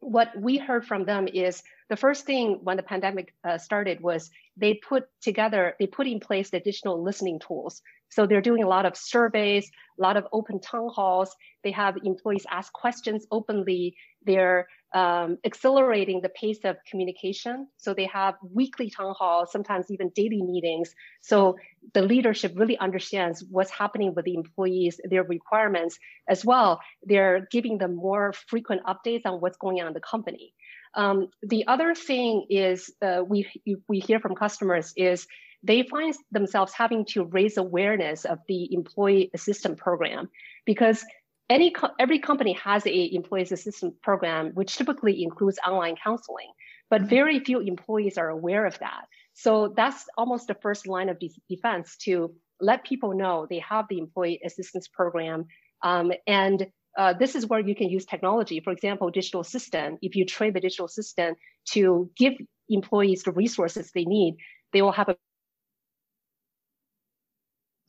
what 0.00 0.28
we 0.38 0.58
heard 0.58 0.86
from 0.86 1.04
them 1.04 1.26
is 1.26 1.62
the 1.88 1.96
first 1.96 2.26
thing 2.26 2.60
when 2.62 2.76
the 2.76 2.82
pandemic 2.82 3.34
uh, 3.48 3.58
started 3.58 4.00
was 4.00 4.30
they 4.56 4.74
put 4.74 5.04
together, 5.22 5.74
they 5.78 5.86
put 5.86 6.06
in 6.06 6.20
place 6.20 6.50
the 6.50 6.58
additional 6.58 7.02
listening 7.02 7.38
tools. 7.46 7.80
So 8.10 8.26
they're 8.26 8.42
doing 8.50 8.62
a 8.62 8.68
lot 8.68 8.86
of 8.86 8.96
surveys, 8.96 9.70
a 9.98 10.02
lot 10.02 10.16
of 10.16 10.26
open 10.32 10.60
town 10.60 10.90
halls. 10.94 11.34
They 11.64 11.72
have 11.72 11.96
employees 12.04 12.46
ask 12.50 12.72
questions 12.72 13.26
openly. 13.30 13.96
They're 14.24 14.68
um, 14.94 15.38
accelerating 15.44 16.20
the 16.22 16.28
pace 16.28 16.60
of 16.64 16.76
communication. 16.88 17.68
So 17.76 17.92
they 17.92 18.06
have 18.06 18.34
weekly 18.42 18.90
town 18.90 19.14
halls, 19.18 19.52
sometimes 19.52 19.90
even 19.90 20.10
daily 20.14 20.42
meetings. 20.42 20.94
So 21.20 21.56
the 21.92 22.02
leadership 22.02 22.52
really 22.56 22.78
understands 22.78 23.44
what's 23.50 23.70
happening 23.70 24.14
with 24.14 24.24
the 24.24 24.34
employees, 24.34 25.00
their 25.04 25.24
requirements 25.24 25.98
as 26.28 26.44
well. 26.44 26.80
They're 27.02 27.46
giving 27.50 27.78
them 27.78 27.96
more 27.96 28.32
frequent 28.48 28.82
updates 28.84 29.22
on 29.26 29.40
what's 29.40 29.58
going 29.58 29.80
on 29.80 29.88
in 29.88 29.92
the 29.92 30.00
company. 30.00 30.54
Um, 30.94 31.28
the 31.42 31.66
other 31.66 31.94
thing 31.94 32.46
is 32.48 32.90
uh, 33.02 33.22
we 33.26 33.46
we 33.86 34.00
hear 34.00 34.18
from 34.18 34.34
customers 34.34 34.94
is 34.96 35.26
they 35.62 35.82
find 35.82 36.14
themselves 36.30 36.72
having 36.72 37.04
to 37.06 37.24
raise 37.24 37.56
awareness 37.56 38.24
of 38.24 38.38
the 38.48 38.72
employee 38.72 39.30
assistance 39.34 39.78
program 39.80 40.30
because 40.64 41.04
any 41.48 41.74
every 41.98 42.18
company 42.18 42.52
has 42.54 42.86
a 42.86 43.14
employee 43.14 43.42
assistance 43.42 43.94
program 44.02 44.50
which 44.54 44.76
typically 44.76 45.22
includes 45.22 45.58
online 45.66 45.94
counseling 46.02 46.48
but 46.90 47.02
mm-hmm. 47.02 47.10
very 47.10 47.40
few 47.40 47.60
employees 47.60 48.18
are 48.18 48.28
aware 48.28 48.66
of 48.66 48.78
that. 48.78 49.06
So 49.34 49.74
that's 49.76 50.04
almost 50.16 50.48
the 50.48 50.54
first 50.54 50.86
line 50.86 51.08
of 51.08 51.18
defense 51.48 51.96
to 51.98 52.34
let 52.60 52.84
people 52.84 53.14
know 53.14 53.46
they 53.48 53.58
have 53.58 53.86
the 53.88 53.98
employee 53.98 54.40
assistance 54.44 54.88
program. 54.88 55.46
Um, 55.82 56.12
and 56.26 56.66
uh, 56.96 57.12
this 57.12 57.34
is 57.34 57.46
where 57.46 57.60
you 57.60 57.74
can 57.74 57.90
use 57.90 58.06
technology. 58.06 58.60
For 58.60 58.72
example 58.72 59.10
digital 59.10 59.40
assistant 59.40 59.98
if 60.00 60.16
you 60.16 60.24
train 60.24 60.52
the 60.52 60.60
digital 60.60 60.86
assistant 60.86 61.36
to 61.72 62.10
give 62.16 62.34
employees 62.68 63.22
the 63.22 63.32
resources 63.32 63.92
they 63.92 64.04
need 64.04 64.36
they 64.72 64.82
will 64.82 64.92
have 64.92 65.08
a 65.08 65.16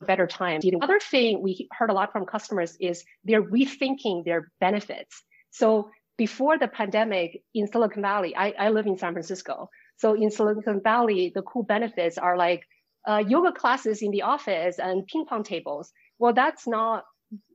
better 0.06 0.26
time. 0.26 0.60
The 0.60 0.78
other 0.80 1.00
thing 1.00 1.42
we 1.42 1.68
heard 1.72 1.90
a 1.90 1.92
lot 1.92 2.12
from 2.12 2.26
customers 2.26 2.76
is 2.80 3.04
they're 3.24 3.42
rethinking 3.42 4.24
their 4.24 4.50
benefits. 4.60 5.22
So 5.50 5.90
before 6.16 6.58
the 6.58 6.68
pandemic 6.68 7.42
in 7.54 7.66
Silicon 7.66 8.02
Valley, 8.02 8.34
I, 8.36 8.54
I 8.58 8.68
live 8.70 8.86
in 8.86 8.98
San 8.98 9.12
Francisco. 9.12 9.70
So 9.96 10.14
in 10.14 10.30
Silicon 10.30 10.80
Valley, 10.82 11.32
the 11.34 11.42
cool 11.42 11.62
benefits 11.62 12.18
are 12.18 12.36
like 12.36 12.62
uh, 13.08 13.22
yoga 13.26 13.52
classes 13.52 14.02
in 14.02 14.10
the 14.10 14.22
office 14.22 14.78
and 14.78 15.06
ping 15.06 15.26
pong 15.26 15.42
tables. 15.42 15.92
Well, 16.18 16.32
that's 16.32 16.66
not, 16.66 17.04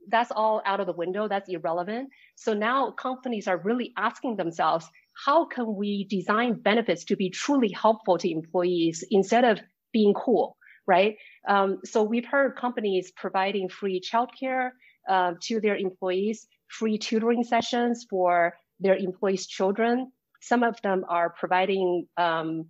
that's 0.08 0.30
all 0.30 0.62
out 0.64 0.80
of 0.80 0.86
the 0.86 0.92
window. 0.92 1.28
That's 1.28 1.48
irrelevant. 1.48 2.10
So 2.36 2.54
now 2.54 2.90
companies 2.90 3.48
are 3.48 3.58
really 3.58 3.92
asking 3.96 4.36
themselves, 4.36 4.86
how 5.26 5.46
can 5.46 5.76
we 5.76 6.06
design 6.08 6.54
benefits 6.54 7.04
to 7.04 7.16
be 7.16 7.30
truly 7.30 7.70
helpful 7.70 8.18
to 8.18 8.30
employees 8.30 9.04
instead 9.10 9.44
of 9.44 9.60
being 9.92 10.14
cool? 10.14 10.56
Right? 10.86 11.16
Um, 11.48 11.80
so 11.84 12.02
we've 12.02 12.26
heard 12.26 12.56
companies 12.56 13.12
providing 13.16 13.68
free 13.68 14.00
childcare 14.00 14.70
uh, 15.08 15.34
to 15.42 15.60
their 15.60 15.76
employees, 15.76 16.46
free 16.68 16.98
tutoring 16.98 17.44
sessions 17.44 18.06
for 18.08 18.54
their 18.80 18.96
employees' 18.96 19.46
children. 19.46 20.12
Some 20.40 20.62
of 20.62 20.80
them 20.82 21.04
are 21.08 21.30
providing 21.30 22.06
um, 22.16 22.66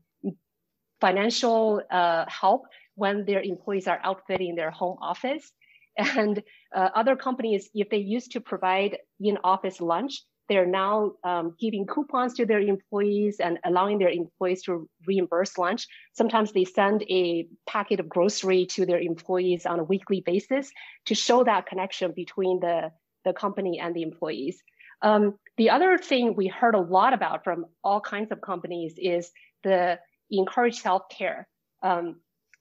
financial 1.01 1.83
uh, 1.91 2.25
help 2.29 2.63
when 2.95 3.25
their 3.25 3.43
employees 3.43 3.87
are 3.89 4.01
outfitting 4.03 4.55
their 4.55 4.71
home 4.71 4.99
office. 5.01 5.53
And 5.97 6.43
uh, 6.75 6.89
other 6.97 7.15
companies, 7.15 7.71
if 7.73 7.89
they 7.89 7.99
used 7.99 8.33
to 8.33 8.41
provide 8.41 8.99
in-office 9.21 9.81
lunch, 9.81 10.25
they're 10.49 10.67
now 10.67 11.13
um, 11.25 11.55
giving 11.59 11.87
coupons 11.87 12.35
to 12.35 12.47
their 12.47 12.61
employees 12.61 13.41
and 13.41 13.59
allowing 13.65 13.99
their 13.99 14.11
employees 14.11 14.63
to 14.65 14.89
reimburse 15.07 15.57
lunch. 15.57 15.87
Sometimes 16.13 16.53
they 16.53 16.65
send 16.65 17.03
a 17.09 17.49
packet 17.67 18.01
of 18.01 18.09
grocery 18.09 18.67
to 18.67 18.85
their 18.85 19.01
employees 19.01 19.65
on 19.67 19.79
a 19.79 19.85
weekly 19.85 20.21
basis 20.21 20.71
to 21.07 21.15
show 21.15 21.45
that 21.45 21.67
connection 21.67 22.13
between 22.13 22.61
the, 22.61 22.91
the 23.25 23.33
company 23.33 23.81
and 23.81 23.95
the 23.95 24.03
employees. 24.03 24.63
Um, 25.03 25.39
the 25.57 25.71
other 25.71 25.99
thing 25.99 26.35
we 26.35 26.49
heard 26.49 26.75
a 26.75 26.81
lot 26.81 27.13
about 27.13 27.45
from 27.45 27.67
all 27.83 28.01
kinds 28.01 28.31
of 28.31 28.41
companies 28.41 28.95
is 28.99 29.31
the 29.63 29.99
encourage 30.31 30.81
self-care. 30.81 31.47
Um, 31.83 32.21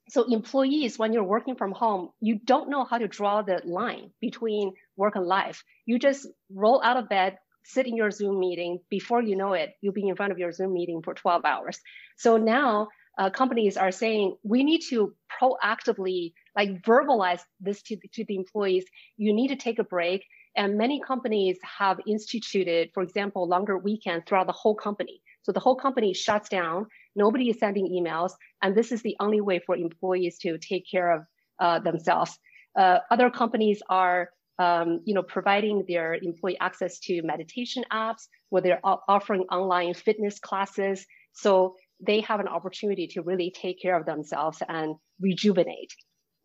so 0.09 0.23
employees, 0.23 0.99
when 0.99 1.13
you're 1.13 1.23
working 1.23 1.55
from 1.55 1.71
home, 1.71 2.09
you 2.19 2.39
don't 2.43 2.69
know 2.69 2.83
how 2.83 2.97
to 2.97 3.07
draw 3.07 3.41
the 3.41 3.61
line 3.63 4.11
between 4.19 4.73
work 4.97 5.15
and 5.15 5.25
life. 5.25 5.63
You 5.85 5.97
just 5.97 6.27
roll 6.51 6.81
out 6.83 6.97
of 6.97 7.07
bed, 7.07 7.37
sit 7.63 7.87
in 7.87 7.95
your 7.95 8.11
Zoom 8.11 8.39
meeting. 8.39 8.79
Before 8.89 9.21
you 9.21 9.35
know 9.35 9.53
it, 9.53 9.73
you'll 9.81 9.93
be 9.93 10.07
in 10.07 10.15
front 10.15 10.31
of 10.31 10.37
your 10.37 10.51
Zoom 10.51 10.73
meeting 10.73 11.01
for 11.03 11.13
12 11.13 11.45
hours. 11.45 11.79
So 12.17 12.37
now 12.37 12.89
uh, 13.17 13.29
companies 13.29 13.77
are 13.77 13.91
saying 13.91 14.35
we 14.43 14.63
need 14.63 14.81
to 14.89 15.13
proactively 15.41 16.33
like 16.55 16.81
verbalize 16.83 17.41
this 17.59 17.81
to, 17.83 17.97
to 18.13 18.25
the 18.25 18.35
employees. 18.35 18.85
You 19.17 19.33
need 19.33 19.49
to 19.49 19.55
take 19.55 19.79
a 19.79 19.83
break. 19.83 20.25
And 20.55 20.77
many 20.77 21.01
companies 21.01 21.57
have 21.79 21.99
instituted, 22.05 22.91
for 22.93 23.01
example, 23.01 23.47
longer 23.47 23.77
weekends 23.77 24.25
throughout 24.27 24.47
the 24.47 24.53
whole 24.53 24.75
company. 24.75 25.21
So 25.41 25.51
the 25.51 25.59
whole 25.59 25.75
company 25.75 26.13
shuts 26.13 26.47
down. 26.47 26.87
Nobody 27.15 27.49
is 27.49 27.59
sending 27.59 27.87
emails. 27.87 28.33
And 28.61 28.75
this 28.75 28.91
is 28.91 29.01
the 29.01 29.15
only 29.19 29.41
way 29.41 29.61
for 29.65 29.75
employees 29.75 30.37
to 30.39 30.57
take 30.57 30.85
care 30.89 31.11
of 31.11 31.25
uh, 31.59 31.79
themselves. 31.79 32.37
Uh, 32.77 32.99
other 33.11 33.29
companies 33.29 33.81
are 33.89 34.29
um, 34.59 35.01
you 35.05 35.13
know, 35.13 35.23
providing 35.23 35.85
their 35.87 36.13
employee 36.15 36.57
access 36.59 36.99
to 36.99 37.21
meditation 37.23 37.83
apps, 37.91 38.27
where 38.49 38.61
they're 38.61 38.81
offering 38.83 39.41
online 39.43 39.93
fitness 39.93 40.39
classes. 40.39 41.05
So 41.33 41.75
they 41.99 42.21
have 42.21 42.39
an 42.39 42.47
opportunity 42.47 43.07
to 43.07 43.21
really 43.21 43.51
take 43.51 43.81
care 43.81 43.97
of 43.97 44.05
themselves 44.05 44.61
and 44.67 44.95
rejuvenate. 45.19 45.93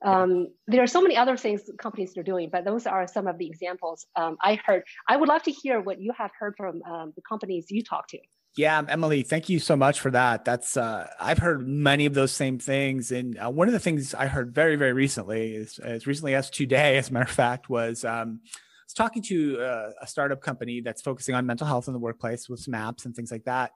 Um, 0.05 0.49
there 0.69 0.83
are 0.83 0.87
so 0.87 1.03
many 1.03 1.17
other 1.17 1.37
things 1.37 1.63
companies 1.81 2.17
are 2.17 2.23
doing, 2.23 2.51
but 2.53 2.65
those 2.65 2.87
are 2.87 3.09
some 3.09 3.27
of 3.27 3.37
the 3.37 3.47
examples 3.47 4.07
um, 4.15 4.37
I 4.41 4.61
heard. 4.65 4.85
I 5.09 5.17
would 5.17 5.29
love 5.29 5.43
to 5.45 5.51
hear 5.51 5.81
what 5.81 6.01
you 6.01 6.13
have 6.17 6.31
heard 6.39 6.55
from 6.57 6.83
um, 6.85 7.13
the 7.17 7.23
companies 7.29 7.67
you 7.69 7.83
talk 7.83 8.07
to. 8.09 8.19
Yeah, 8.59 8.83
Emily, 8.89 9.23
thank 9.23 9.49
you 9.49 9.61
so 9.61 9.77
much 9.77 10.01
for 10.01 10.11
that. 10.11 10.45
That's 10.45 10.77
uh, 10.77 11.07
I've 11.21 11.39
heard 11.39 11.65
many 11.69 12.07
of 12.07 12.15
those 12.15 12.33
same 12.33 12.59
things, 12.59 13.13
and 13.13 13.39
uh, 13.39 13.49
one 13.51 13.69
of 13.69 13.73
the 13.73 13.79
things 13.79 14.15
I 14.15 14.27
heard 14.27 14.53
very, 14.53 14.75
very 14.75 14.93
recently, 14.93 15.55
is, 15.55 15.79
as 15.79 16.09
recently 16.09 16.35
as 16.35 16.51
today, 16.51 16.97
as 16.99 17.09
a 17.09 17.13
matter 17.13 17.27
of 17.27 17.31
fact, 17.31 17.71
was 17.71 18.05
um, 18.05 18.41
I 18.45 18.51
was 18.85 18.95
talking 18.95 19.23
to 19.23 19.61
uh, 19.61 19.91
a 20.03 20.09
startup 20.09 20.41
company 20.41 20.81
that's 20.81 21.03
focusing 21.03 21.37
on 21.37 21.47
mental 21.47 21.69
health 21.69 21.87
in 21.87 21.93
the 21.93 22.01
workplace 22.01 22.49
with 22.49 22.59
some 22.59 22.75
apps 22.75 23.05
and 23.05 23.15
things 23.15 23.31
like 23.31 23.45
that 23.45 23.71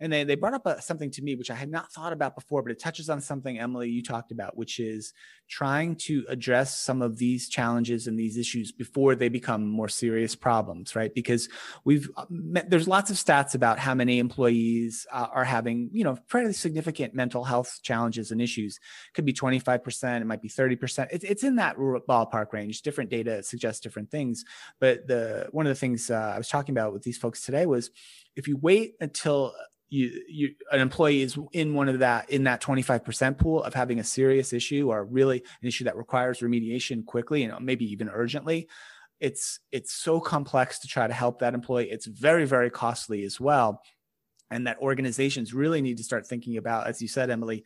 and 0.00 0.12
they, 0.12 0.24
they 0.24 0.34
brought 0.34 0.54
up 0.54 0.66
a, 0.66 0.82
something 0.82 1.10
to 1.10 1.22
me 1.22 1.34
which 1.34 1.50
i 1.50 1.54
had 1.54 1.70
not 1.70 1.90
thought 1.92 2.12
about 2.12 2.34
before 2.34 2.62
but 2.62 2.72
it 2.72 2.80
touches 2.80 3.08
on 3.08 3.20
something 3.20 3.58
emily 3.58 3.88
you 3.88 4.02
talked 4.02 4.32
about 4.32 4.56
which 4.56 4.78
is 4.78 5.14
trying 5.48 5.96
to 5.96 6.24
address 6.28 6.78
some 6.78 7.00
of 7.00 7.16
these 7.16 7.48
challenges 7.48 8.06
and 8.06 8.18
these 8.18 8.36
issues 8.36 8.70
before 8.72 9.14
they 9.14 9.28
become 9.28 9.66
more 9.66 9.88
serious 9.88 10.34
problems 10.34 10.88
right? 10.94 11.14
Because 11.14 11.48
we've 11.84 12.10
uh, 12.16 12.26
there's 12.30 12.88
lots 12.88 13.10
of 13.10 13.16
stats 13.16 13.54
about 13.54 13.78
how 13.78 13.94
many 13.94 14.18
employees 14.18 15.06
uh, 15.12 15.28
are 15.32 15.44
having 15.44 15.90
you 15.92 16.04
know 16.04 16.18
fairly 16.28 16.52
significant 16.52 17.14
mental 17.14 17.44
health 17.44 17.78
challenges 17.82 18.30
and 18.30 18.42
issues. 18.42 18.76
It 18.76 19.14
could 19.14 19.24
be 19.24 19.32
25% 19.32 20.20
it 20.20 20.26
might 20.26 20.42
be 20.42 20.48
30% 20.48 21.08
it's, 21.12 21.24
it's 21.24 21.44
in 21.44 21.56
that 21.56 21.76
ballpark 21.76 22.52
range. 22.52 22.82
Different 22.82 23.10
data 23.10 23.42
suggests 23.42 23.80
different 23.80 24.10
things. 24.10 24.44
But 24.80 25.06
the 25.06 25.48
one 25.52 25.66
of 25.66 25.70
the 25.70 25.80
things 25.80 26.10
uh, 26.10 26.32
i 26.34 26.38
was 26.38 26.48
talking 26.48 26.74
about 26.74 26.92
with 26.92 27.02
these 27.02 27.18
folks 27.18 27.44
today 27.44 27.66
was 27.66 27.90
if 28.38 28.46
you 28.48 28.56
wait 28.56 28.94
until 29.00 29.52
uh, 29.58 29.62
you, 29.90 30.22
you 30.28 30.54
an 30.70 30.80
employee 30.80 31.22
is 31.22 31.36
in 31.52 31.74
one 31.74 31.88
of 31.88 31.98
that 31.98 32.30
in 32.30 32.44
that 32.44 32.62
25% 32.62 33.36
pool 33.36 33.62
of 33.62 33.74
having 33.74 33.98
a 33.98 34.04
serious 34.04 34.52
issue 34.52 34.90
or 34.90 35.04
really 35.04 35.42
an 35.60 35.68
issue 35.68 35.84
that 35.84 35.96
requires 35.96 36.40
remediation 36.40 37.04
quickly 37.04 37.42
and 37.42 37.64
maybe 37.64 37.84
even 37.90 38.08
urgently 38.08 38.68
it's 39.20 39.58
it's 39.72 39.92
so 39.92 40.20
complex 40.20 40.78
to 40.78 40.88
try 40.88 41.06
to 41.06 41.12
help 41.12 41.40
that 41.40 41.54
employee. 41.54 41.90
It's 41.90 42.06
very 42.06 42.44
very 42.44 42.70
costly 42.70 43.24
as 43.24 43.40
well. 43.40 43.82
And 44.50 44.66
that 44.66 44.78
organizations 44.78 45.52
really 45.52 45.82
need 45.82 45.98
to 45.98 46.04
start 46.04 46.26
thinking 46.26 46.56
about 46.56 46.86
as 46.86 47.02
you 47.02 47.08
said 47.08 47.30
emily 47.30 47.64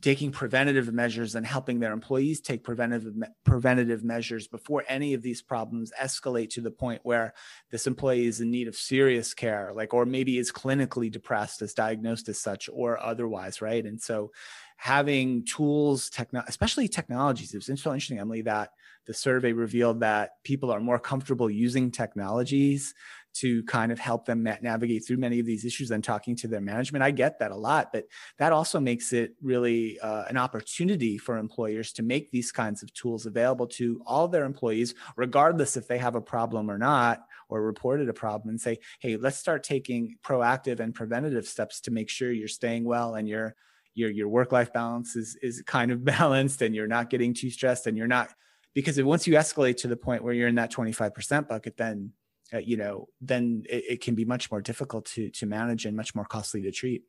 taking 0.00 0.30
preventative 0.30 0.92
measures 0.92 1.34
and 1.34 1.46
helping 1.46 1.80
their 1.80 1.92
employees 1.92 2.40
take 2.40 2.62
preventative 2.62 3.14
preventative 3.44 4.04
measures 4.04 4.46
before 4.46 4.84
any 4.88 5.14
of 5.14 5.22
these 5.22 5.42
problems 5.42 5.92
escalate 6.00 6.50
to 6.50 6.60
the 6.60 6.70
point 6.70 7.00
where 7.02 7.34
this 7.70 7.86
employee 7.86 8.26
is 8.26 8.40
in 8.40 8.50
need 8.50 8.68
of 8.68 8.76
serious 8.76 9.34
care 9.34 9.72
like 9.74 9.94
or 9.94 10.06
maybe 10.06 10.38
is 10.38 10.52
clinically 10.52 11.10
depressed 11.10 11.62
as 11.62 11.74
diagnosed 11.74 12.28
as 12.28 12.38
such 12.38 12.68
or 12.72 13.00
otherwise 13.02 13.60
right? 13.60 13.84
And 13.84 14.00
so 14.00 14.30
having 14.78 15.44
tools 15.44 16.08
techno- 16.08 16.44
especially 16.46 16.88
technologies 16.88 17.52
it 17.52 17.58
was 17.58 17.66
so 17.66 17.72
interesting 17.72 18.18
emily 18.18 18.42
that 18.42 18.70
the 19.06 19.14
survey 19.14 19.52
revealed 19.52 20.00
that 20.00 20.42
people 20.44 20.70
are 20.70 20.80
more 20.80 20.98
comfortable 20.98 21.50
using 21.50 21.90
technologies 21.90 22.94
to 23.34 23.62
kind 23.64 23.92
of 23.92 23.98
help 23.98 24.26
them 24.26 24.42
navigate 24.42 25.06
through 25.06 25.16
many 25.16 25.38
of 25.38 25.46
these 25.46 25.64
issues 25.64 25.88
than 25.88 26.02
talking 26.02 26.34
to 26.34 26.48
their 26.48 26.60
management. 26.60 27.04
I 27.04 27.10
get 27.10 27.38
that 27.38 27.52
a 27.52 27.56
lot, 27.56 27.92
but 27.92 28.06
that 28.38 28.52
also 28.52 28.80
makes 28.80 29.12
it 29.12 29.34
really 29.40 29.98
uh, 30.00 30.24
an 30.28 30.36
opportunity 30.36 31.18
for 31.18 31.38
employers 31.38 31.92
to 31.94 32.02
make 32.02 32.30
these 32.30 32.50
kinds 32.50 32.82
of 32.82 32.92
tools 32.94 33.26
available 33.26 33.66
to 33.68 34.02
all 34.06 34.28
their 34.28 34.44
employees, 34.44 34.94
regardless 35.16 35.76
if 35.76 35.86
they 35.86 35.98
have 35.98 36.16
a 36.16 36.20
problem 36.20 36.70
or 36.70 36.78
not, 36.78 37.20
or 37.48 37.62
reported 37.62 38.08
a 38.08 38.14
problem, 38.14 38.50
and 38.50 38.60
say, 38.60 38.78
hey, 38.98 39.16
let's 39.16 39.38
start 39.38 39.62
taking 39.62 40.16
proactive 40.24 40.80
and 40.80 40.94
preventative 40.94 41.46
steps 41.46 41.80
to 41.82 41.90
make 41.90 42.10
sure 42.10 42.32
you're 42.32 42.48
staying 42.48 42.84
well 42.84 43.14
and 43.14 43.28
your 43.28 43.54
your 43.94 44.10
your 44.10 44.28
work 44.28 44.52
life 44.52 44.72
balance 44.72 45.16
is 45.16 45.36
is 45.42 45.62
kind 45.66 45.90
of 45.90 46.04
balanced 46.16 46.62
and 46.62 46.74
you're 46.74 46.86
not 46.86 47.10
getting 47.10 47.34
too 47.34 47.50
stressed 47.50 47.86
and 47.86 47.96
you're 47.96 48.06
not 48.06 48.28
because 48.74 49.00
once 49.02 49.26
you 49.26 49.34
escalate 49.34 49.76
to 49.78 49.88
the 49.88 49.96
point 49.96 50.22
where 50.22 50.34
you're 50.34 50.48
in 50.48 50.54
that 50.54 50.72
25% 50.72 51.48
bucket 51.48 51.76
then 51.76 52.12
uh, 52.52 52.58
you 52.58 52.76
know, 52.76 53.08
then 53.20 53.64
it, 53.68 53.84
it, 53.88 54.00
can 54.00 54.14
be 54.14 54.24
much 54.24 54.50
more 54.50 54.62
difficult 54.62 55.04
to 55.04 55.30
to 55.30 55.46
manage 55.46 55.84
and 55.84 55.96
much 55.96 56.14
more 56.14 56.24
costly 56.24 56.62
to 56.62 56.70
treat. 56.70 57.02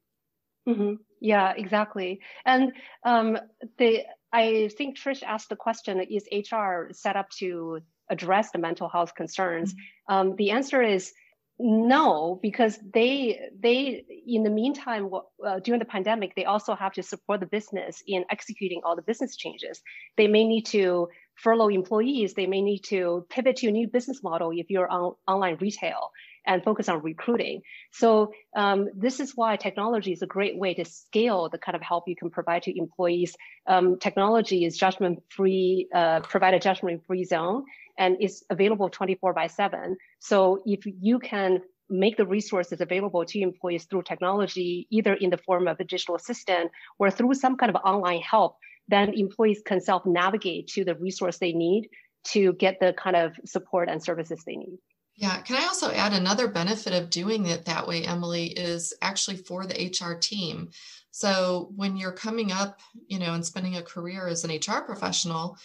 Mm-hmm. 0.68 0.96
Yeah, 1.22 1.54
exactly. 1.56 2.20
And 2.46 2.74
um, 3.04 3.38
the 3.78 4.04
I 4.34 4.70
think 4.78 4.98
Trish 4.98 5.24
asked 5.24 5.50
the 5.50 5.56
question: 5.56 6.02
Is 6.02 6.28
HR 6.32 6.90
set 6.92 7.16
up 7.16 7.30
to 7.40 7.80
address 8.10 8.52
the 8.52 8.60
mental 8.60 8.90
health 8.90 9.16
concerns? 9.16 9.74
Mm-hmm. 9.74 10.14
Um, 10.14 10.36
the 10.36 10.52
answer 10.52 10.82
is 10.82 11.14
no, 11.60 12.40
because 12.42 12.80
they 12.94 13.50
they 13.60 14.06
in 14.26 14.44
the 14.44 14.50
meantime 14.50 15.10
uh, 15.46 15.60
during 15.60 15.80
the 15.80 15.86
pandemic 15.86 16.34
they 16.36 16.46
also 16.46 16.74
have 16.74 16.94
to 16.94 17.04
support 17.04 17.42
the 17.42 17.46
business 17.46 18.02
in 18.08 18.24
executing 18.32 18.80
all 18.86 18.96
the 18.96 19.02
business 19.02 19.36
changes. 19.36 19.82
They 20.16 20.28
may 20.28 20.46
need 20.46 20.66
to 20.68 21.10
furlough 21.36 21.68
employees. 21.68 22.34
They 22.34 22.48
may 22.48 22.62
need 22.62 22.80
to 22.86 23.26
pivot 23.30 23.58
to 23.58 23.68
a 23.68 23.72
new 23.72 23.88
business 23.88 24.24
model 24.24 24.52
if 24.54 24.70
you're 24.70 24.90
on 24.90 25.16
online 25.28 25.58
retail 25.60 26.12
and 26.50 26.64
focus 26.64 26.90
on 26.90 27.02
recruiting. 27.04 27.62
So 27.92 28.34
um, 28.56 28.90
this 28.96 29.20
is 29.20 29.34
why 29.36 29.56
technology 29.56 30.12
is 30.12 30.24
a 30.24 30.26
great 30.26 30.58
way 30.58 30.74
to 30.74 30.84
scale 30.84 31.48
the 31.48 31.60
kind 31.60 31.76
of 31.76 31.82
help 31.84 32.06
you 32.08 32.16
can 32.16 32.32
provide 32.32 32.64
to 32.64 32.78
employees. 32.78 33.36
Um, 33.68 34.00
technology 34.00 34.66
is 34.66 34.76
judgment 34.76 35.20
free, 35.30 35.88
uh, 35.94 36.22
provide 36.22 36.56
a 36.56 36.60
judgment 36.60 37.06
free 37.06 37.24
zone 37.24 37.66
and 38.00 38.18
is 38.20 38.44
available 38.50 38.90
24 38.90 39.34
by 39.34 39.46
7. 39.46 39.96
So 40.20 40.64
if 40.66 40.82
you 40.86 41.20
can 41.20 41.62
make 41.88 42.18
the 42.18 42.26
resources 42.26 42.82
available 42.82 43.26
to 43.26 43.40
employees 43.42 43.86
through 43.86 44.04
technology, 44.04 44.88
either 44.90 45.14
in 45.14 45.30
the 45.30 45.38
form 45.38 45.68
of 45.68 45.80
a 45.80 45.84
digital 45.84 46.16
assistant 46.16 46.72
or 46.98 47.12
through 47.12 47.36
some 47.36 47.58
kind 47.58 47.70
of 47.70 47.82
online 47.84 48.22
help, 48.22 48.58
then 48.88 49.14
employees 49.14 49.62
can 49.64 49.82
self 49.82 50.04
navigate 50.06 50.68
to 50.70 50.84
the 50.84 50.96
resource 50.96 51.38
they 51.38 51.54
need 51.54 51.90
to 52.24 52.54
get 52.54 52.80
the 52.80 52.92
kind 52.94 53.16
of 53.16 53.34
support 53.46 53.88
and 53.88 54.04
services 54.04 54.44
they 54.46 54.56
need. 54.56 54.80
Yeah, 55.20 55.42
can 55.42 55.58
I 55.58 55.66
also 55.66 55.92
add 55.92 56.14
another 56.14 56.48
benefit 56.48 56.94
of 56.94 57.10
doing 57.10 57.48
it 57.48 57.66
that 57.66 57.86
way, 57.86 58.06
Emily, 58.06 58.46
is 58.48 58.94
actually 59.02 59.36
for 59.36 59.66
the 59.66 59.76
HR 59.76 60.14
team. 60.18 60.70
So 61.12 61.74
when 61.76 61.98
you're 61.98 62.14
coming 62.14 62.54
up, 62.54 62.80
you 63.08 63.20
know, 63.20 63.34
and 63.34 63.46
spending 63.46 63.76
a 63.76 63.82
career 63.82 64.30
as 64.30 64.46
an 64.46 64.52
HR 64.52 64.82
professional, 64.86 65.58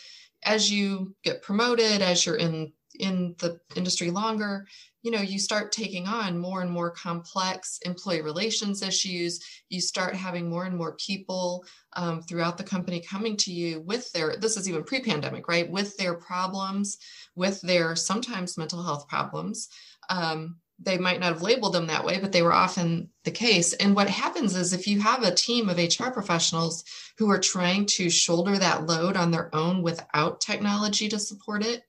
as 0.43 0.73
you 0.73 1.15
get 1.23 1.41
promoted, 1.43 2.03
as 2.03 2.27
you're 2.27 2.35
in 2.35 2.73
in 2.99 3.37
the 3.39 3.61
industry 3.77 4.11
longer, 4.11 4.67
you 5.05 5.11
know, 5.11 5.21
you 5.21 5.39
start 5.39 5.71
taking 5.71 6.09
on 6.09 6.39
more 6.39 6.63
and 6.63 6.71
more 6.71 6.91
complex 6.91 7.79
employee 7.85 8.23
relations 8.23 8.81
issues. 8.81 9.39
You 9.69 9.83
start 9.83 10.17
having 10.17 10.49
more 10.49 10.65
and 10.65 10.75
more 10.75 10.97
people 10.97 11.67
um, 11.93 12.23
throughout 12.23 12.57
the 12.57 12.65
company 12.65 13.01
coming 13.01 13.37
to 13.37 13.53
you 13.53 13.83
with 13.83 14.11
their, 14.13 14.37
this 14.37 14.57
is 14.57 14.67
even 14.67 14.83
pre 14.83 15.03
pandemic, 15.03 15.47
right? 15.47 15.71
With 15.71 15.95
their 15.99 16.15
problems, 16.15 16.97
with 17.37 17.61
their 17.61 17.95
sometimes 17.95 18.57
mental 18.57 18.83
health 18.83 19.07
problems. 19.07 19.69
Um, 20.09 20.57
they 20.81 20.97
might 20.97 21.21
not 21.21 21.35
have 21.35 21.43
labeled 21.43 21.75
them 21.75 21.87
that 21.89 22.05
way, 22.05 22.19
but 22.19 22.33
they 22.33 22.43
were 22.43 22.53
often 22.53 23.11
the 23.25 23.31
case. 23.31 23.75
And 23.75 23.95
what 23.95 24.09
happens 24.09 24.57
is 24.57 24.73
if 24.73 24.87
you 24.87 25.01
have 25.01 25.23
a 25.23 25.35
team 25.35 25.69
of 25.69 25.77
HR 25.77 26.09
professionals 26.11 26.83
who 27.19 27.31
are 27.31 27.39
trying 27.39 27.85
to 27.87 28.09
shoulder 28.09 28.57
that 28.59 28.87
load 28.87 29.17
on 29.17 29.31
their 29.31 29.55
own 29.55 29.83
without 29.83 30.41
technology 30.41 31.11
to 31.11 31.19
support 31.19 31.65
it, 31.65 31.83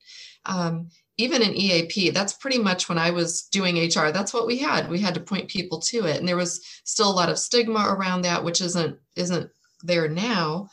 um, 0.45 0.89
even 1.17 1.41
in 1.41 1.55
EAP, 1.55 2.09
that's 2.09 2.33
pretty 2.33 2.57
much 2.57 2.89
when 2.89 2.97
I 2.97 3.11
was 3.11 3.43
doing 3.43 3.77
HR. 3.77 4.11
That's 4.11 4.33
what 4.33 4.47
we 4.47 4.57
had. 4.57 4.89
We 4.89 4.99
had 4.99 5.13
to 5.13 5.21
point 5.21 5.47
people 5.47 5.79
to 5.81 6.05
it, 6.05 6.17
and 6.17 6.27
there 6.27 6.35
was 6.35 6.63
still 6.83 7.09
a 7.09 7.13
lot 7.13 7.29
of 7.29 7.39
stigma 7.39 7.85
around 7.87 8.23
that, 8.23 8.43
which 8.43 8.61
isn't 8.61 8.97
isn't 9.15 9.49
there 9.83 10.09
now. 10.09 10.67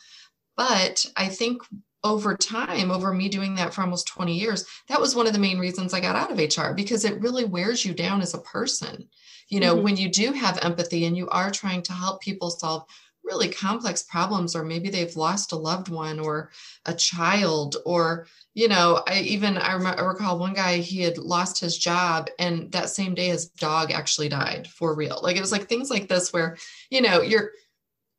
But 0.56 1.06
I 1.16 1.28
think 1.28 1.62
over 2.04 2.36
time, 2.36 2.90
over 2.90 3.12
me 3.12 3.28
doing 3.28 3.54
that 3.54 3.72
for 3.72 3.82
almost 3.82 4.08
20 4.08 4.34
years, 4.34 4.64
that 4.88 5.00
was 5.00 5.14
one 5.14 5.26
of 5.26 5.32
the 5.32 5.38
main 5.38 5.58
reasons 5.58 5.94
I 5.94 6.00
got 6.00 6.16
out 6.16 6.32
of 6.32 6.38
HR 6.38 6.74
because 6.74 7.04
it 7.04 7.20
really 7.20 7.44
wears 7.44 7.84
you 7.84 7.94
down 7.94 8.20
as 8.20 8.34
a 8.34 8.38
person. 8.38 9.08
You 9.48 9.60
know, 9.60 9.74
mm-hmm. 9.74 9.84
when 9.84 9.96
you 9.96 10.08
do 10.08 10.32
have 10.32 10.58
empathy 10.62 11.04
and 11.04 11.16
you 11.16 11.28
are 11.28 11.50
trying 11.50 11.82
to 11.82 11.92
help 11.92 12.20
people 12.20 12.50
solve 12.50 12.84
really 13.24 13.48
complex 13.48 14.02
problems, 14.02 14.54
or 14.56 14.64
maybe 14.64 14.90
they've 14.90 15.16
lost 15.16 15.52
a 15.52 15.56
loved 15.56 15.88
one 15.88 16.18
or 16.18 16.50
a 16.86 16.94
child, 16.94 17.76
or, 17.84 18.26
you 18.54 18.68
know, 18.68 19.02
I 19.06 19.20
even 19.20 19.56
I, 19.56 19.74
rem- 19.74 19.98
I 19.98 20.02
recall 20.02 20.38
one 20.38 20.54
guy, 20.54 20.78
he 20.78 21.00
had 21.00 21.18
lost 21.18 21.60
his 21.60 21.78
job, 21.78 22.28
and 22.38 22.70
that 22.72 22.90
same 22.90 23.14
day 23.14 23.28
his 23.28 23.46
dog 23.48 23.90
actually 23.90 24.28
died 24.28 24.68
for 24.68 24.94
real. 24.94 25.20
Like 25.22 25.36
it 25.36 25.40
was 25.40 25.52
like 25.52 25.68
things 25.68 25.90
like 25.90 26.08
this 26.08 26.32
where, 26.32 26.56
you 26.90 27.00
know, 27.00 27.22
you're, 27.22 27.50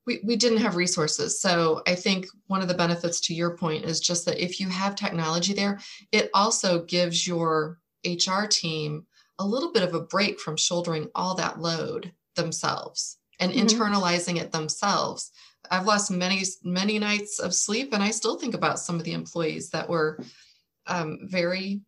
we, 0.05 0.19
we 0.23 0.35
didn't 0.35 0.59
have 0.59 0.75
resources. 0.75 1.39
So 1.39 1.81
I 1.87 1.95
think 1.95 2.27
one 2.47 2.61
of 2.61 2.67
the 2.67 2.73
benefits 2.73 3.21
to 3.21 3.33
your 3.33 3.57
point 3.57 3.85
is 3.85 3.99
just 3.99 4.25
that 4.25 4.43
if 4.43 4.59
you 4.59 4.67
have 4.67 4.95
technology 4.95 5.53
there, 5.53 5.79
it 6.11 6.29
also 6.33 6.83
gives 6.83 7.25
your 7.25 7.79
HR 8.05 8.45
team 8.49 9.05
a 9.39 9.45
little 9.45 9.71
bit 9.71 9.83
of 9.83 9.93
a 9.93 10.01
break 10.01 10.39
from 10.39 10.57
shouldering 10.57 11.09
all 11.15 11.35
that 11.35 11.59
load 11.59 12.11
themselves 12.35 13.17
and 13.43 13.51
mm-hmm. 13.51 13.67
internalizing 13.67 14.39
it 14.39 14.51
themselves. 14.51 15.31
I've 15.69 15.85
lost 15.85 16.11
many, 16.11 16.43
many 16.63 16.99
nights 16.99 17.39
of 17.39 17.53
sleep, 17.53 17.93
and 17.93 18.03
I 18.03 18.11
still 18.11 18.37
think 18.37 18.53
about 18.53 18.79
some 18.79 18.95
of 18.95 19.03
the 19.03 19.13
employees 19.13 19.69
that 19.69 19.89
were 19.89 20.19
um, 20.87 21.19
very 21.23 21.81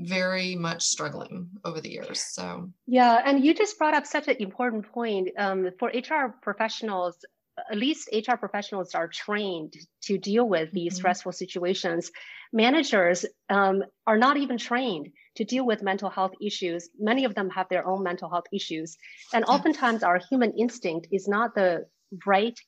very 0.00 0.54
much 0.54 0.84
struggling 0.84 1.48
over 1.64 1.80
the 1.80 1.90
years. 1.90 2.20
So, 2.20 2.70
yeah, 2.86 3.20
and 3.24 3.44
you 3.44 3.52
just 3.52 3.76
brought 3.78 3.94
up 3.94 4.06
such 4.06 4.28
an 4.28 4.36
important 4.38 4.86
point 4.92 5.30
um, 5.36 5.70
for 5.76 5.88
HR 5.88 6.36
professionals 6.40 7.24
at 7.70 7.76
least 7.76 8.08
HR 8.12 8.36
professionals 8.36 8.94
are 8.94 9.08
trained 9.08 9.76
to 10.02 10.18
deal 10.18 10.48
with 10.48 10.70
these 10.72 10.92
mm-hmm. 10.92 10.98
stressful 10.98 11.32
situations. 11.32 12.10
Managers 12.52 13.26
um, 13.48 13.84
are 14.06 14.18
not 14.18 14.36
even 14.36 14.58
trained 14.58 15.10
to 15.38 15.44
deal 15.44 15.64
with 15.64 15.82
mental 15.82 16.10
health 16.10 16.32
issues. 16.42 16.90
Many 16.98 17.24
of 17.24 17.34
them 17.34 17.48
have 17.50 17.68
their 17.68 17.86
own 17.86 18.02
mental 18.02 18.28
health 18.28 18.48
issues. 18.52 18.96
And 19.32 19.44
oftentimes, 19.44 20.02
our 20.02 20.20
human 20.30 20.52
instinct 20.58 21.06
is 21.12 21.28
not 21.28 21.54
the 21.54 21.86
right 22.26 22.58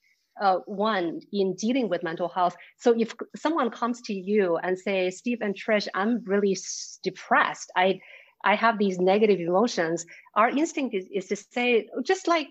uh, 0.41 0.59
one 0.67 1.21
in 1.33 1.55
dealing 1.57 1.89
with 1.89 2.05
mental 2.05 2.29
health. 2.29 2.57
So 2.79 2.95
if 2.97 3.13
someone 3.37 3.71
comes 3.71 4.01
to 4.03 4.15
you 4.15 4.57
and 4.57 4.79
say, 4.79 5.11
Steve 5.11 5.39
and 5.43 5.55
Trish, 5.55 5.89
I'm 5.95 6.23
really 6.25 6.57
depressed. 7.03 7.71
I 7.77 8.01
I 8.43 8.55
have 8.55 8.79
these 8.79 8.99
negative 8.99 9.41
emotions. 9.41 10.07
Our 10.35 10.49
instinct 10.49 10.95
is, 10.95 11.07
is 11.13 11.27
to 11.27 11.37
say, 11.37 11.89
just 12.03 12.27
like 12.27 12.49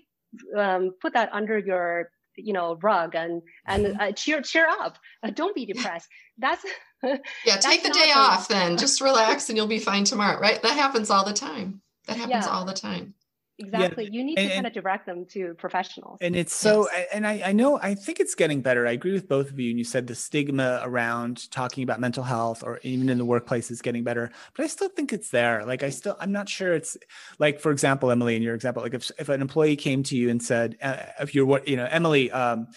um, 0.55 0.91
put 1.01 1.13
that 1.13 1.29
under 1.33 1.57
your 1.57 2.11
you 2.35 2.53
know 2.53 2.77
rug 2.81 3.15
and 3.15 3.41
and 3.65 3.85
mm-hmm. 3.85 4.01
uh, 4.01 4.11
cheer 4.11 4.41
cheer 4.41 4.67
up 4.67 4.97
uh, 5.23 5.29
don't 5.29 5.55
be 5.55 5.65
depressed 5.65 6.07
that's 6.37 6.63
yeah 7.03 7.17
that's 7.45 7.65
take 7.65 7.83
the 7.83 7.89
day 7.89 8.11
off 8.15 8.47
then. 8.47 8.77
Just 8.77 9.01
relax 9.01 9.49
and 9.49 9.57
you'll 9.57 9.67
be 9.67 9.79
fine 9.79 10.03
tomorrow 10.03 10.39
right? 10.39 10.61
That 10.61 10.73
happens 10.73 11.09
all 11.09 11.25
the 11.25 11.33
time. 11.33 11.81
That 12.07 12.17
happens 12.17 12.45
yeah. 12.45 12.51
all 12.51 12.65
the 12.65 12.73
time. 12.73 13.13
Exactly. 13.59 14.05
Yeah. 14.05 14.11
you 14.11 14.23
need 14.23 14.39
and, 14.39 14.49
to 14.49 14.55
kind 14.55 14.67
of 14.67 14.73
direct 14.73 15.05
them 15.05 15.25
to 15.31 15.53
professionals. 15.55 16.19
And 16.21 16.33
it's 16.33 16.55
so 16.55 16.87
yes. 16.91 17.07
and 17.13 17.27
I, 17.27 17.41
I 17.47 17.51
know 17.51 17.77
i 17.81 17.93
think 17.93 18.19
it's 18.19 18.33
getting 18.33 18.61
better. 18.61 18.87
I 18.87 18.91
agree 18.91 19.11
with 19.11 19.27
both 19.27 19.51
of 19.51 19.59
you 19.59 19.69
and 19.69 19.77
you 19.77 19.83
said 19.83 20.07
the 20.07 20.15
stigma 20.15 20.79
around 20.81 21.51
talking 21.51 21.83
about 21.83 21.99
mental 21.99 22.23
health 22.23 22.63
or 22.63 22.79
even 22.83 23.09
in 23.09 23.17
the 23.17 23.25
workplace 23.25 23.69
is 23.69 23.81
getting 23.81 24.03
better 24.03 24.31
but 24.55 24.63
i 24.63 24.67
still 24.67 24.89
think 24.89 25.11
it's 25.11 25.29
there. 25.29 25.65
Like 25.65 25.83
i 25.83 25.89
still 25.89 26.15
i'm 26.19 26.31
not 26.31 26.47
sure 26.47 26.73
it's 26.73 26.97
like 27.37 27.59
for 27.59 27.71
example 27.71 28.11
emily 28.11 28.35
in 28.35 28.41
your 28.41 28.55
example 28.55 28.81
like 28.81 28.93
if, 28.93 29.11
if 29.19 29.27
an 29.27 29.41
employee 29.41 29.75
came 29.75 30.03
to 30.03 30.15
you 30.15 30.29
and 30.29 30.41
said 30.41 30.77
uh, 30.81 30.97
if 31.19 31.35
you're 31.35 31.45
what 31.45 31.67
you 31.67 31.75
know 31.75 31.87
emily 31.89 32.31
um, 32.31 32.67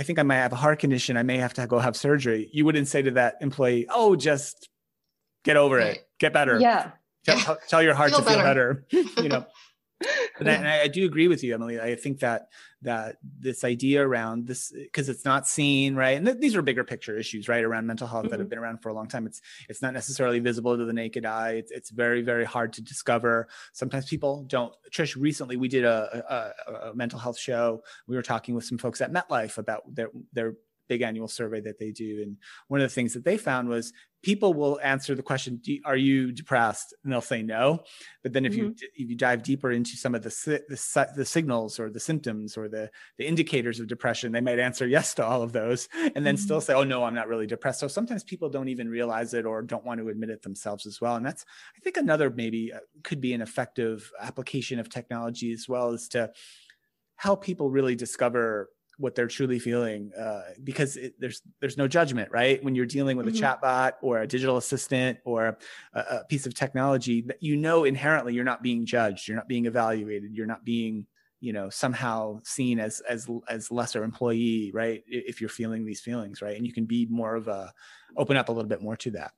I 0.00 0.02
think 0.02 0.18
I 0.18 0.22
might 0.22 0.36
have 0.36 0.54
a 0.54 0.56
heart 0.56 0.78
condition. 0.78 1.18
I 1.18 1.22
may 1.22 1.36
have 1.36 1.52
to 1.54 1.66
go 1.66 1.78
have 1.78 1.94
surgery. 1.94 2.48
You 2.54 2.64
wouldn't 2.64 2.88
say 2.88 3.02
to 3.02 3.10
that 3.12 3.36
employee, 3.42 3.86
"Oh, 3.90 4.16
just 4.16 4.70
get 5.44 5.58
over 5.58 5.76
right. 5.76 5.96
it, 5.96 6.08
get 6.18 6.32
better." 6.32 6.58
Yeah. 6.58 6.92
Tell, 7.26 7.58
tell 7.68 7.82
your 7.82 7.92
heart 7.92 8.08
feel 8.08 8.20
to 8.20 8.24
feel 8.24 8.38
better. 8.38 8.86
you 8.90 9.28
know, 9.28 9.44
and 10.40 10.48
I, 10.48 10.52
and 10.54 10.66
I, 10.66 10.88
do 10.88 11.04
agree 11.04 11.28
with 11.28 11.44
you, 11.44 11.54
Emily. 11.54 11.80
I 11.80 11.94
think 11.94 12.20
that 12.20 12.48
that 12.82 13.16
this 13.38 13.62
idea 13.64 14.06
around 14.06 14.46
this 14.46 14.72
because 14.72 15.08
it's 15.08 15.24
not 15.24 15.46
seen 15.46 15.94
right, 15.94 16.16
and 16.16 16.26
th- 16.26 16.38
these 16.38 16.56
are 16.56 16.62
bigger 16.62 16.84
picture 16.84 17.16
issues, 17.16 17.48
right, 17.48 17.62
around 17.62 17.86
mental 17.86 18.06
health 18.06 18.24
mm-hmm. 18.24 18.30
that 18.30 18.38
have 18.40 18.46
mm-hmm. 18.46 18.50
been 18.50 18.58
around 18.58 18.82
for 18.82 18.88
a 18.88 18.94
long 18.94 19.06
time. 19.06 19.26
It's 19.26 19.40
it's 19.68 19.82
not 19.82 19.94
necessarily 19.94 20.40
visible 20.40 20.76
to 20.76 20.84
the 20.84 20.92
naked 20.92 21.24
eye. 21.24 21.52
It's 21.52 21.70
it's 21.70 21.90
very 21.90 22.22
very 22.22 22.44
hard 22.44 22.72
to 22.74 22.82
discover. 22.82 23.48
Sometimes 23.72 24.06
people 24.06 24.44
don't. 24.48 24.72
Trish, 24.90 25.16
recently 25.18 25.56
we 25.56 25.68
did 25.68 25.84
a, 25.84 26.54
a, 26.74 26.90
a 26.90 26.94
mental 26.94 27.18
health 27.18 27.38
show. 27.38 27.82
We 28.06 28.16
were 28.16 28.22
talking 28.22 28.54
with 28.54 28.64
some 28.64 28.78
folks 28.78 29.00
at 29.00 29.12
MetLife 29.12 29.58
about 29.58 29.94
their 29.94 30.10
their 30.32 30.54
big 30.90 31.02
annual 31.02 31.28
survey 31.28 31.60
that 31.60 31.78
they 31.78 31.92
do. 31.92 32.20
And 32.20 32.36
one 32.66 32.80
of 32.80 32.90
the 32.90 32.94
things 32.94 33.14
that 33.14 33.24
they 33.24 33.36
found 33.38 33.68
was 33.68 33.92
people 34.22 34.52
will 34.52 34.80
answer 34.82 35.14
the 35.14 35.22
question, 35.22 35.62
"Are 35.84 35.96
you 35.96 36.32
depressed?" 36.32 36.92
and 37.02 37.12
they'll 37.12 37.20
say 37.20 37.42
no. 37.42 37.84
But 38.24 38.32
then 38.32 38.44
if 38.44 38.52
mm-hmm. 38.52 38.64
you 38.64 38.74
if 38.96 39.08
you 39.10 39.16
dive 39.16 39.44
deeper 39.44 39.70
into 39.70 39.96
some 39.96 40.16
of 40.16 40.22
the, 40.22 40.30
the 40.68 41.08
the 41.16 41.24
signals 41.24 41.78
or 41.78 41.90
the 41.90 42.00
symptoms 42.00 42.56
or 42.58 42.68
the 42.68 42.90
the 43.18 43.26
indicators 43.26 43.78
of 43.78 43.86
depression, 43.86 44.32
they 44.32 44.40
might 44.40 44.58
answer 44.58 44.86
yes 44.86 45.14
to 45.14 45.24
all 45.24 45.42
of 45.42 45.52
those, 45.52 45.88
and 45.94 46.26
then 46.26 46.34
mm-hmm. 46.34 46.44
still 46.44 46.60
say, 46.60 46.74
"Oh 46.74 46.84
no, 46.84 47.04
I'm 47.04 47.14
not 47.14 47.28
really 47.28 47.46
depressed." 47.46 47.78
So 47.78 47.88
sometimes 47.88 48.24
people 48.24 48.50
don't 48.50 48.68
even 48.68 48.88
realize 48.88 49.32
it 49.32 49.46
or 49.46 49.62
don't 49.62 49.84
want 49.84 50.00
to 50.00 50.08
admit 50.08 50.30
it 50.30 50.42
themselves 50.42 50.86
as 50.86 51.00
well. 51.00 51.14
And 51.14 51.24
that's 51.24 51.44
I 51.76 51.80
think 51.80 51.96
another 51.96 52.30
maybe 52.30 52.72
uh, 52.72 52.80
could 53.04 53.20
be 53.20 53.32
an 53.32 53.42
effective 53.42 54.10
application 54.20 54.80
of 54.80 54.88
technology 54.88 55.52
as 55.52 55.68
well 55.68 55.92
as 55.92 56.08
to 56.08 56.30
help 57.14 57.44
people 57.44 57.70
really 57.70 57.94
discover 57.94 58.70
what 59.00 59.14
they're 59.14 59.26
truly 59.26 59.58
feeling 59.58 60.12
uh, 60.18 60.42
because 60.62 60.96
it, 60.96 61.14
there's 61.18 61.40
there's 61.60 61.78
no 61.78 61.88
judgment 61.88 62.30
right? 62.30 62.62
When 62.62 62.74
you're 62.74 62.86
dealing 62.86 63.16
with 63.16 63.26
mm-hmm. 63.26 63.42
a 63.42 63.56
chatbot 63.56 63.92
or 64.02 64.20
a 64.20 64.26
digital 64.26 64.58
assistant 64.58 65.18
or 65.24 65.58
a, 65.94 66.00
a 66.00 66.24
piece 66.28 66.46
of 66.46 66.54
technology 66.54 67.22
that 67.22 67.42
you 67.42 67.56
know 67.56 67.84
inherently 67.84 68.34
you're 68.34 68.44
not 68.44 68.62
being 68.62 68.84
judged 68.84 69.26
you're 69.26 69.36
not 69.36 69.48
being 69.48 69.66
evaluated 69.66 70.34
you're 70.34 70.46
not 70.46 70.64
being 70.64 71.06
you 71.40 71.52
know 71.52 71.70
somehow 71.70 72.40
seen 72.44 72.78
as 72.78 73.00
as 73.08 73.26
as 73.48 73.70
lesser 73.70 74.04
employee 74.04 74.70
right? 74.74 75.02
If 75.06 75.40
you're 75.40 75.50
feeling 75.50 75.86
these 75.86 76.00
feelings 76.00 76.42
right? 76.42 76.56
And 76.56 76.66
you 76.66 76.72
can 76.72 76.84
be 76.84 77.06
more 77.10 77.34
of 77.34 77.48
a 77.48 77.72
open 78.16 78.36
up 78.36 78.50
a 78.50 78.52
little 78.52 78.68
bit 78.68 78.82
more 78.82 78.96
to 78.96 79.10
that. 79.12 79.32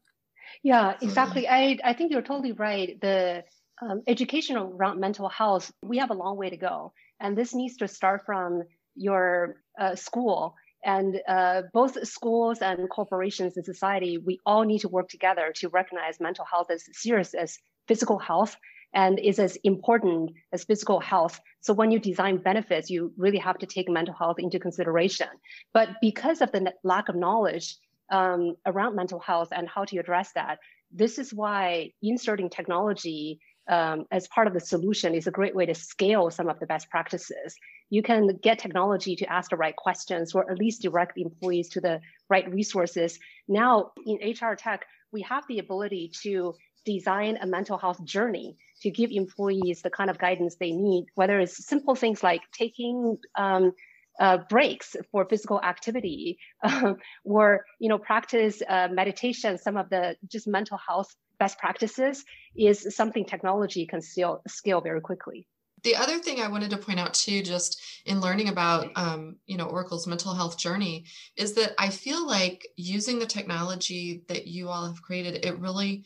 Yeah 0.62 0.96
exactly. 1.00 1.48
i 1.48 1.78
i 1.84 1.92
think 1.92 2.10
you're 2.10 2.22
totally 2.22 2.52
right. 2.52 3.00
The 3.00 3.44
um, 3.80 4.02
education 4.06 4.56
around 4.56 5.00
mental 5.00 5.28
health 5.28 5.72
we 5.82 5.98
have 5.98 6.10
a 6.10 6.14
long 6.14 6.36
way 6.36 6.50
to 6.50 6.56
go. 6.56 6.92
And 7.20 7.38
this 7.38 7.54
needs 7.54 7.76
to 7.76 7.86
start 7.86 8.26
from 8.26 8.64
your 8.94 9.56
uh, 9.78 9.94
school 9.94 10.54
and 10.84 11.20
uh, 11.28 11.62
both 11.72 12.06
schools 12.06 12.58
and 12.60 12.88
corporations 12.90 13.56
and 13.56 13.64
society 13.64 14.18
we 14.18 14.38
all 14.44 14.64
need 14.64 14.80
to 14.80 14.88
work 14.88 15.08
together 15.08 15.52
to 15.54 15.68
recognize 15.68 16.20
mental 16.20 16.44
health 16.44 16.70
as 16.70 16.84
serious 16.92 17.34
as 17.34 17.58
physical 17.86 18.18
health 18.18 18.56
and 18.94 19.18
is 19.18 19.38
as 19.38 19.56
important 19.64 20.32
as 20.52 20.64
physical 20.64 21.00
health. 21.00 21.40
So 21.60 21.72
when 21.72 21.90
you 21.90 21.98
design 21.98 22.38
benefits, 22.38 22.90
you 22.90 23.12
really 23.16 23.38
have 23.38 23.58
to 23.58 23.66
take 23.66 23.88
mental 23.88 24.14
health 24.14 24.36
into 24.38 24.58
consideration. 24.58 25.28
But 25.72 25.88
because 26.00 26.40
of 26.40 26.52
the 26.52 26.72
lack 26.84 27.08
of 27.08 27.16
knowledge 27.16 27.76
um, 28.10 28.54
around 28.66 28.96
mental 28.96 29.18
health 29.18 29.48
and 29.52 29.68
how 29.68 29.84
to 29.86 29.98
address 29.98 30.32
that, 30.34 30.58
this 30.90 31.18
is 31.18 31.32
why 31.32 31.92
inserting 32.02 32.50
technology 32.50 33.40
um, 33.68 34.04
as 34.10 34.28
part 34.28 34.46
of 34.46 34.52
the 34.52 34.60
solution 34.60 35.14
is 35.14 35.26
a 35.26 35.30
great 35.30 35.54
way 35.54 35.66
to 35.66 35.74
scale 35.74 36.30
some 36.30 36.48
of 36.48 36.58
the 36.60 36.66
best 36.66 36.90
practices. 36.90 37.56
You 37.92 38.02
can 38.02 38.38
get 38.42 38.58
technology 38.58 39.16
to 39.16 39.30
ask 39.30 39.50
the 39.50 39.58
right 39.58 39.76
questions 39.76 40.34
or 40.34 40.50
at 40.50 40.56
least 40.56 40.80
direct 40.80 41.18
employees 41.18 41.68
to 41.74 41.80
the 41.82 42.00
right 42.30 42.50
resources. 42.50 43.18
Now 43.46 43.92
in 44.06 44.16
HR 44.16 44.54
tech, 44.54 44.86
we 45.12 45.20
have 45.32 45.44
the 45.46 45.58
ability 45.58 46.12
to 46.22 46.54
design 46.86 47.36
a 47.42 47.46
mental 47.46 47.76
health 47.76 48.02
journey 48.02 48.56
to 48.80 48.90
give 48.90 49.10
employees 49.10 49.82
the 49.82 49.90
kind 49.90 50.08
of 50.08 50.16
guidance 50.18 50.56
they 50.56 50.72
need, 50.72 51.04
whether 51.16 51.38
it's 51.38 51.66
simple 51.66 51.94
things 51.94 52.22
like 52.22 52.40
taking 52.50 53.18
um, 53.36 53.72
uh, 54.18 54.38
breaks 54.48 54.96
for 55.10 55.26
physical 55.28 55.60
activity 55.60 56.38
uh, 56.62 56.94
or 57.24 57.66
you 57.78 57.90
know 57.90 57.98
practice 57.98 58.62
uh, 58.66 58.88
meditation 58.90 59.58
some 59.58 59.76
of 59.76 59.90
the 59.90 60.16
just 60.30 60.46
mental 60.46 60.78
health 60.78 61.14
best 61.38 61.58
practices 61.58 62.24
is 62.56 62.94
something 62.94 63.26
technology 63.26 63.86
can 63.86 64.00
scale, 64.00 64.40
scale 64.46 64.80
very 64.80 65.02
quickly 65.02 65.46
the 65.84 65.96
other 65.96 66.18
thing 66.18 66.40
I 66.40 66.48
wanted 66.48 66.70
to 66.70 66.76
point 66.76 67.00
out 67.00 67.14
too, 67.14 67.42
just 67.42 67.80
in 68.06 68.20
learning 68.20 68.48
about 68.48 68.90
um, 68.96 69.36
you 69.46 69.56
know 69.56 69.66
Oracle's 69.66 70.06
mental 70.06 70.34
health 70.34 70.58
journey, 70.58 71.04
is 71.36 71.54
that 71.54 71.72
I 71.78 71.88
feel 71.88 72.26
like 72.26 72.66
using 72.76 73.18
the 73.18 73.26
technology 73.26 74.22
that 74.28 74.46
you 74.46 74.68
all 74.68 74.86
have 74.86 75.02
created, 75.02 75.44
it 75.44 75.58
really 75.58 76.04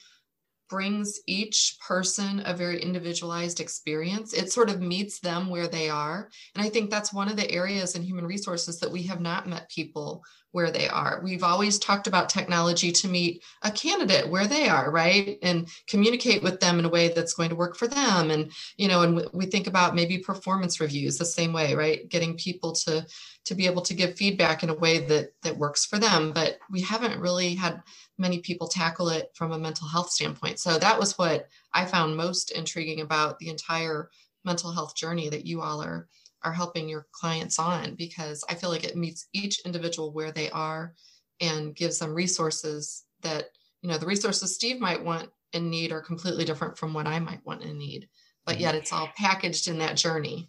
brings 0.68 1.20
each 1.26 1.76
person 1.86 2.42
a 2.44 2.54
very 2.54 2.80
individualized 2.80 3.60
experience. 3.60 4.32
It 4.32 4.52
sort 4.52 4.70
of 4.70 4.80
meets 4.80 5.20
them 5.20 5.48
where 5.48 5.68
they 5.68 5.88
are. 5.88 6.30
And 6.54 6.64
I 6.64 6.68
think 6.68 6.90
that's 6.90 7.12
one 7.12 7.28
of 7.28 7.36
the 7.36 7.50
areas 7.50 7.94
in 7.94 8.02
human 8.02 8.26
resources 8.26 8.80
that 8.80 8.90
we 8.90 9.02
have 9.04 9.20
not 9.20 9.48
met 9.48 9.70
people 9.70 10.24
where 10.52 10.70
they 10.70 10.88
are. 10.88 11.20
We've 11.22 11.42
always 11.42 11.78
talked 11.78 12.06
about 12.06 12.30
technology 12.30 12.90
to 12.90 13.08
meet 13.08 13.42
a 13.62 13.70
candidate 13.70 14.30
where 14.30 14.46
they 14.46 14.68
are, 14.68 14.90
right? 14.90 15.38
And 15.42 15.68
communicate 15.86 16.42
with 16.42 16.60
them 16.60 16.78
in 16.78 16.86
a 16.86 16.88
way 16.88 17.08
that's 17.08 17.34
going 17.34 17.50
to 17.50 17.56
work 17.56 17.76
for 17.76 17.86
them. 17.86 18.30
And, 18.30 18.50
you 18.78 18.88
know, 18.88 19.02
and 19.02 19.28
we 19.34 19.44
think 19.46 19.66
about 19.66 19.94
maybe 19.94 20.16
performance 20.18 20.80
reviews 20.80 21.18
the 21.18 21.26
same 21.26 21.52
way, 21.52 21.74
right? 21.74 22.08
Getting 22.08 22.38
people 22.38 22.72
to 22.86 23.04
to 23.46 23.54
be 23.54 23.66
able 23.66 23.82
to 23.82 23.94
give 23.94 24.16
feedback 24.16 24.62
in 24.62 24.70
a 24.70 24.74
way 24.74 24.98
that 24.98 25.32
that 25.42 25.56
works 25.56 25.84
for 25.84 25.98
them. 25.98 26.32
But 26.32 26.58
we 26.70 26.82
haven't 26.82 27.20
really 27.20 27.54
had 27.54 27.82
many 28.18 28.40
people 28.40 28.68
tackle 28.68 29.08
it 29.08 29.30
from 29.34 29.52
a 29.52 29.58
mental 29.58 29.88
health 29.88 30.10
standpoint. 30.10 30.58
So 30.58 30.78
that 30.78 30.98
was 30.98 31.18
what 31.18 31.48
I 31.72 31.84
found 31.84 32.16
most 32.16 32.50
intriguing 32.50 33.00
about 33.00 33.38
the 33.38 33.48
entire 33.48 34.10
mental 34.44 34.72
health 34.72 34.94
journey 34.94 35.28
that 35.28 35.46
you 35.46 35.60
all 35.62 35.82
are 35.82 36.08
are 36.42 36.52
helping 36.52 36.88
your 36.88 37.06
clients 37.12 37.58
on 37.58 37.94
because 37.94 38.44
I 38.48 38.54
feel 38.54 38.70
like 38.70 38.84
it 38.84 38.96
meets 38.96 39.26
each 39.32 39.60
individual 39.64 40.12
where 40.12 40.30
they 40.30 40.50
are 40.50 40.94
and 41.40 41.74
gives 41.74 41.98
them 41.98 42.14
resources 42.14 43.04
that 43.22 43.46
you 43.82 43.88
know 43.88 43.98
the 43.98 44.06
resources 44.06 44.54
Steve 44.54 44.78
might 44.80 45.02
want 45.02 45.30
and 45.52 45.70
need 45.70 45.92
are 45.92 46.00
completely 46.00 46.44
different 46.44 46.78
from 46.78 46.94
what 46.94 47.06
I 47.06 47.18
might 47.18 47.44
want 47.44 47.62
and 47.62 47.78
need 47.78 48.08
but 48.46 48.60
yet 48.60 48.76
it's 48.76 48.92
all 48.92 49.10
packaged 49.16 49.68
in 49.68 49.78
that 49.80 49.96
journey. 49.96 50.48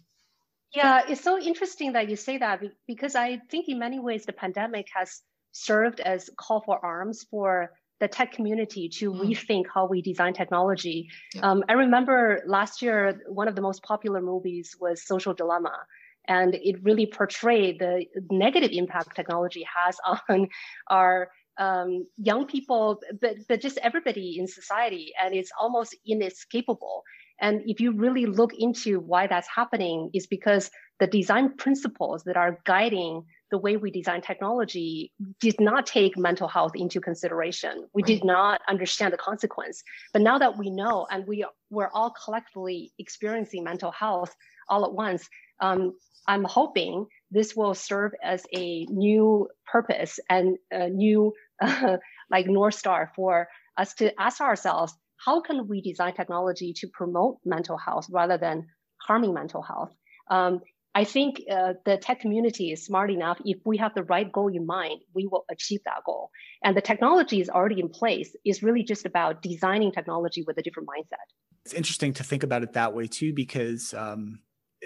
Yeah, 0.74 1.02
it's 1.08 1.22
so 1.22 1.38
interesting 1.38 1.92
that 1.92 2.10
you 2.10 2.16
say 2.16 2.38
that 2.38 2.62
because 2.86 3.14
I 3.14 3.40
think 3.50 3.68
in 3.68 3.78
many 3.78 3.98
ways 3.98 4.26
the 4.26 4.32
pandemic 4.32 4.88
has 4.94 5.22
served 5.52 6.00
as 6.00 6.28
call 6.36 6.60
for 6.60 6.78
arms 6.84 7.24
for 7.30 7.70
the 8.00 8.08
tech 8.08 8.32
community 8.32 8.88
to 8.88 9.12
mm. 9.12 9.20
rethink 9.20 9.64
how 9.72 9.86
we 9.86 10.02
design 10.02 10.32
technology. 10.32 11.08
Yeah. 11.34 11.50
Um, 11.50 11.64
I 11.68 11.72
remember 11.72 12.42
last 12.46 12.82
year, 12.82 13.20
one 13.28 13.48
of 13.48 13.56
the 13.56 13.62
most 13.62 13.82
popular 13.82 14.20
movies 14.20 14.76
was 14.80 15.04
Social 15.04 15.34
Dilemma. 15.34 15.74
And 16.26 16.54
it 16.54 16.84
really 16.84 17.06
portrayed 17.06 17.78
the 17.78 18.04
negative 18.30 18.70
impact 18.72 19.16
technology 19.16 19.64
has 19.74 19.96
on 20.28 20.48
our 20.88 21.30
um, 21.56 22.06
young 22.18 22.46
people, 22.46 23.00
but, 23.20 23.36
but 23.48 23.60
just 23.60 23.78
everybody 23.78 24.38
in 24.38 24.46
society. 24.46 25.12
And 25.20 25.34
it's 25.34 25.50
almost 25.58 25.96
inescapable. 26.06 27.02
And 27.40 27.62
if 27.66 27.80
you 27.80 27.92
really 27.92 28.26
look 28.26 28.52
into 28.58 29.00
why 29.00 29.26
that's 29.26 29.48
happening, 29.48 30.10
is 30.12 30.26
because 30.26 30.70
the 30.98 31.06
design 31.06 31.56
principles 31.56 32.24
that 32.24 32.36
are 32.36 32.58
guiding 32.64 33.24
the 33.50 33.58
way 33.58 33.76
we 33.76 33.90
design 33.90 34.20
technology 34.20 35.12
did 35.40 35.60
not 35.60 35.86
take 35.86 36.18
mental 36.18 36.48
health 36.48 36.72
into 36.74 37.00
consideration. 37.00 37.86
We 37.94 38.02
right. 38.02 38.06
did 38.06 38.24
not 38.24 38.60
understand 38.68 39.12
the 39.12 39.18
consequence. 39.18 39.82
But 40.12 40.22
now 40.22 40.38
that 40.38 40.58
we 40.58 40.70
know 40.70 41.06
and 41.10 41.26
we 41.26 41.46
we're 41.70 41.90
all 41.92 42.12
collectively 42.24 42.92
experiencing 42.98 43.64
mental 43.64 43.92
health 43.92 44.34
all 44.68 44.84
at 44.84 44.92
once, 44.92 45.28
um, 45.60 45.94
I'm 46.26 46.44
hoping 46.44 47.06
this 47.30 47.56
will 47.56 47.74
serve 47.74 48.12
as 48.22 48.44
a 48.54 48.84
new 48.86 49.48
purpose 49.66 50.20
and 50.28 50.58
a 50.70 50.88
new 50.88 51.32
uh, 51.60 51.96
like 52.30 52.46
north 52.46 52.74
star 52.74 53.10
for 53.16 53.48
us 53.76 53.94
to 53.94 54.12
ask 54.20 54.40
ourselves 54.40 54.94
how 55.24 55.40
can 55.40 55.66
we 55.68 55.80
design 55.80 56.14
technology 56.14 56.72
to 56.74 56.88
promote 56.92 57.38
mental 57.44 57.76
health 57.76 58.06
rather 58.10 58.38
than 58.38 58.66
harming 59.06 59.34
mental 59.34 59.62
health 59.62 59.92
um, 60.30 60.60
I 60.94 61.04
think 61.04 61.42
uh, 61.48 61.74
the 61.84 61.96
tech 61.96 62.18
community 62.18 62.72
is 62.72 62.84
smart 62.84 63.10
enough. 63.10 63.38
If 63.44 63.58
we 63.64 63.76
have 63.76 63.94
the 63.94 64.02
right 64.02 64.30
goal 64.32 64.48
in 64.48 64.66
mind, 64.66 65.00
we 65.14 65.28
will 65.30 65.44
achieve 65.48 65.80
that 65.84 66.02
goal. 66.04 66.30
And 66.64 66.76
the 66.76 66.80
technology 66.80 67.40
is 67.40 67.48
already 67.48 67.78
in 67.78 67.88
place. 67.88 68.34
It's 68.44 68.64
really 68.64 68.82
just 68.82 69.06
about 69.06 69.40
designing 69.40 69.92
technology 69.92 70.42
with 70.44 70.58
a 70.58 70.62
different 70.62 70.88
mindset. 70.88 71.26
It's 71.64 71.74
interesting 71.74 72.14
to 72.14 72.24
think 72.24 72.42
about 72.42 72.64
it 72.64 72.72
that 72.72 72.94
way 72.94 73.06
too, 73.06 73.32
because 73.32 73.94
um, 73.94 74.40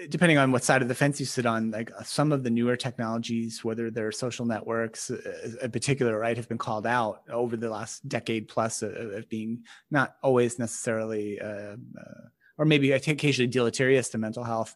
depending 0.09 0.37
on 0.37 0.51
what 0.51 0.63
side 0.63 0.81
of 0.81 0.87
the 0.87 0.95
fence 0.95 1.19
you 1.19 1.25
sit 1.25 1.45
on, 1.45 1.71
like 1.71 1.91
uh, 1.97 2.03
some 2.03 2.31
of 2.31 2.43
the 2.43 2.49
newer 2.49 2.75
technologies, 2.75 3.63
whether 3.63 3.91
they're 3.91 4.11
social 4.11 4.45
networks 4.45 5.11
uh, 5.11 5.51
in 5.61 5.71
particular, 5.71 6.17
right, 6.17 6.37
have 6.37 6.49
been 6.49 6.57
called 6.57 6.87
out 6.87 7.21
over 7.31 7.55
the 7.55 7.69
last 7.69 8.07
decade 8.07 8.47
plus 8.47 8.81
of 8.81 9.29
being 9.29 9.63
not 9.91 10.15
always 10.23 10.57
necessarily, 10.57 11.39
uh, 11.39 11.75
uh, 11.75 12.27
or 12.57 12.65
maybe 12.65 12.91
occasionally 12.91 13.47
deleterious 13.47 14.09
to 14.09 14.17
mental 14.17 14.43
health. 14.43 14.75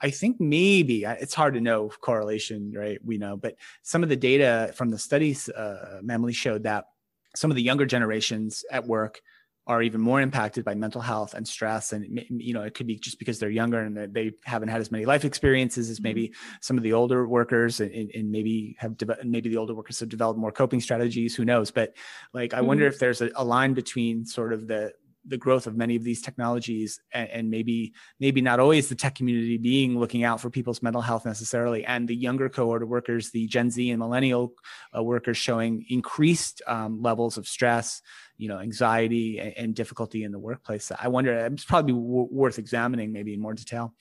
I 0.00 0.10
think 0.10 0.40
maybe 0.40 1.04
it's 1.04 1.34
hard 1.34 1.54
to 1.54 1.60
know 1.60 1.88
correlation, 2.00 2.72
right? 2.76 2.98
We 3.02 3.18
know, 3.18 3.36
but 3.36 3.56
some 3.82 4.02
of 4.02 4.08
the 4.08 4.16
data 4.16 4.72
from 4.74 4.90
the 4.90 4.98
studies, 4.98 5.48
uh, 5.48 6.02
showed 6.32 6.64
that 6.64 6.86
some 7.34 7.50
of 7.50 7.54
the 7.54 7.62
younger 7.62 7.86
generations 7.86 8.64
at 8.70 8.86
work 8.86 9.20
are 9.66 9.82
even 9.82 10.00
more 10.00 10.20
impacted 10.20 10.64
by 10.64 10.74
mental 10.74 11.00
health 11.00 11.34
and 11.34 11.46
stress. 11.46 11.92
And 11.92 12.06
you 12.30 12.54
know 12.54 12.62
it 12.62 12.74
could 12.74 12.86
be 12.86 12.96
just 12.96 13.18
because 13.18 13.38
they're 13.38 13.50
younger 13.50 13.80
and 13.80 14.14
they 14.14 14.32
haven't 14.44 14.68
had 14.68 14.80
as 14.80 14.90
many 14.90 15.04
life 15.04 15.24
experiences 15.24 15.90
as 15.90 16.00
maybe 16.00 16.32
some 16.60 16.76
of 16.76 16.82
the 16.82 16.92
older 16.92 17.26
workers 17.26 17.80
and, 17.80 18.10
and 18.14 18.30
maybe 18.30 18.76
have 18.78 18.96
de- 18.96 19.24
maybe 19.24 19.48
the 19.48 19.56
older 19.56 19.74
workers 19.74 20.00
have 20.00 20.08
developed 20.08 20.38
more 20.38 20.52
coping 20.52 20.80
strategies. 20.80 21.34
Who 21.34 21.44
knows? 21.44 21.70
But 21.70 21.94
like 22.32 22.54
i 22.54 22.58
mm-hmm. 22.58 22.66
wonder 22.66 22.86
if 22.86 22.98
there's 22.98 23.20
a, 23.20 23.30
a, 23.34 23.44
line 23.44 23.74
between 23.74 24.24
sort 24.24 24.52
of 24.52 24.66
the 24.66 24.92
the 25.28 25.36
growth 25.36 25.66
of 25.66 25.76
many 25.76 25.96
of 25.96 26.04
these 26.04 26.22
technologies 26.22 27.00
and, 27.12 27.28
and, 27.30 27.50
maybe 27.50 27.92
maybe 28.20 28.40
not 28.40 28.60
always 28.60 28.88
the 28.88 28.94
tech 28.94 29.16
community 29.16 29.58
being 29.58 29.98
looking 29.98 30.22
out 30.22 30.40
for 30.40 30.50
people's 30.50 30.82
mental 30.82 31.02
health 31.02 31.24
necessarily 31.26 31.84
and 31.84 32.06
the 32.06 32.14
younger 32.14 32.48
cohort 32.48 32.82
of 32.82 32.88
workers 32.88 33.30
the 33.30 33.46
gen 33.48 33.70
z 33.70 33.90
and 33.90 33.98
millennial 33.98 34.52
uh, 34.96 35.02
workers 35.02 35.36
showing 35.36 35.84
increased 35.88 36.62
um, 36.68 37.02
levels 37.02 37.36
of 37.36 37.48
stress 37.48 38.02
you 38.36 38.48
know 38.48 38.58
anxiety 38.58 39.38
and, 39.38 39.52
and, 39.56 39.74
difficulty 39.74 40.24
in 40.24 40.32
the 40.32 40.38
workplace 40.38 40.90
i 41.00 41.08
wonder 41.08 41.32
it's 41.46 41.64
probably 41.64 41.92
w- 41.92 42.28
worth 42.30 42.58
examining 42.58 43.12
maybe 43.12 43.34
in 43.34 43.40
more 43.40 43.54
detail 43.54 43.92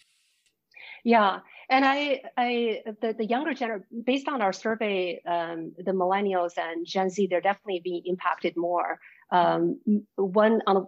yeah 1.04 1.39
and 1.67 1.84
I, 1.84 2.21
I, 2.38 2.84
the, 3.02 3.15
the 3.17 3.26
younger 3.26 3.56
generation, 3.56 3.88
based 4.06 4.28
on 4.28 4.41
our 4.43 4.54
survey, 4.54 5.19
um, 5.26 5.74
the 5.78 5.93
millennials 5.93 6.60
and 6.60 6.86
Gen 6.86 7.10
Z, 7.10 7.26
they're 7.28 7.41
definitely 7.41 7.82
being 7.84 8.04
impacted 8.06 8.56
more. 8.56 9.00
Um, 9.32 9.80
one 10.15 10.62
on 10.67 10.88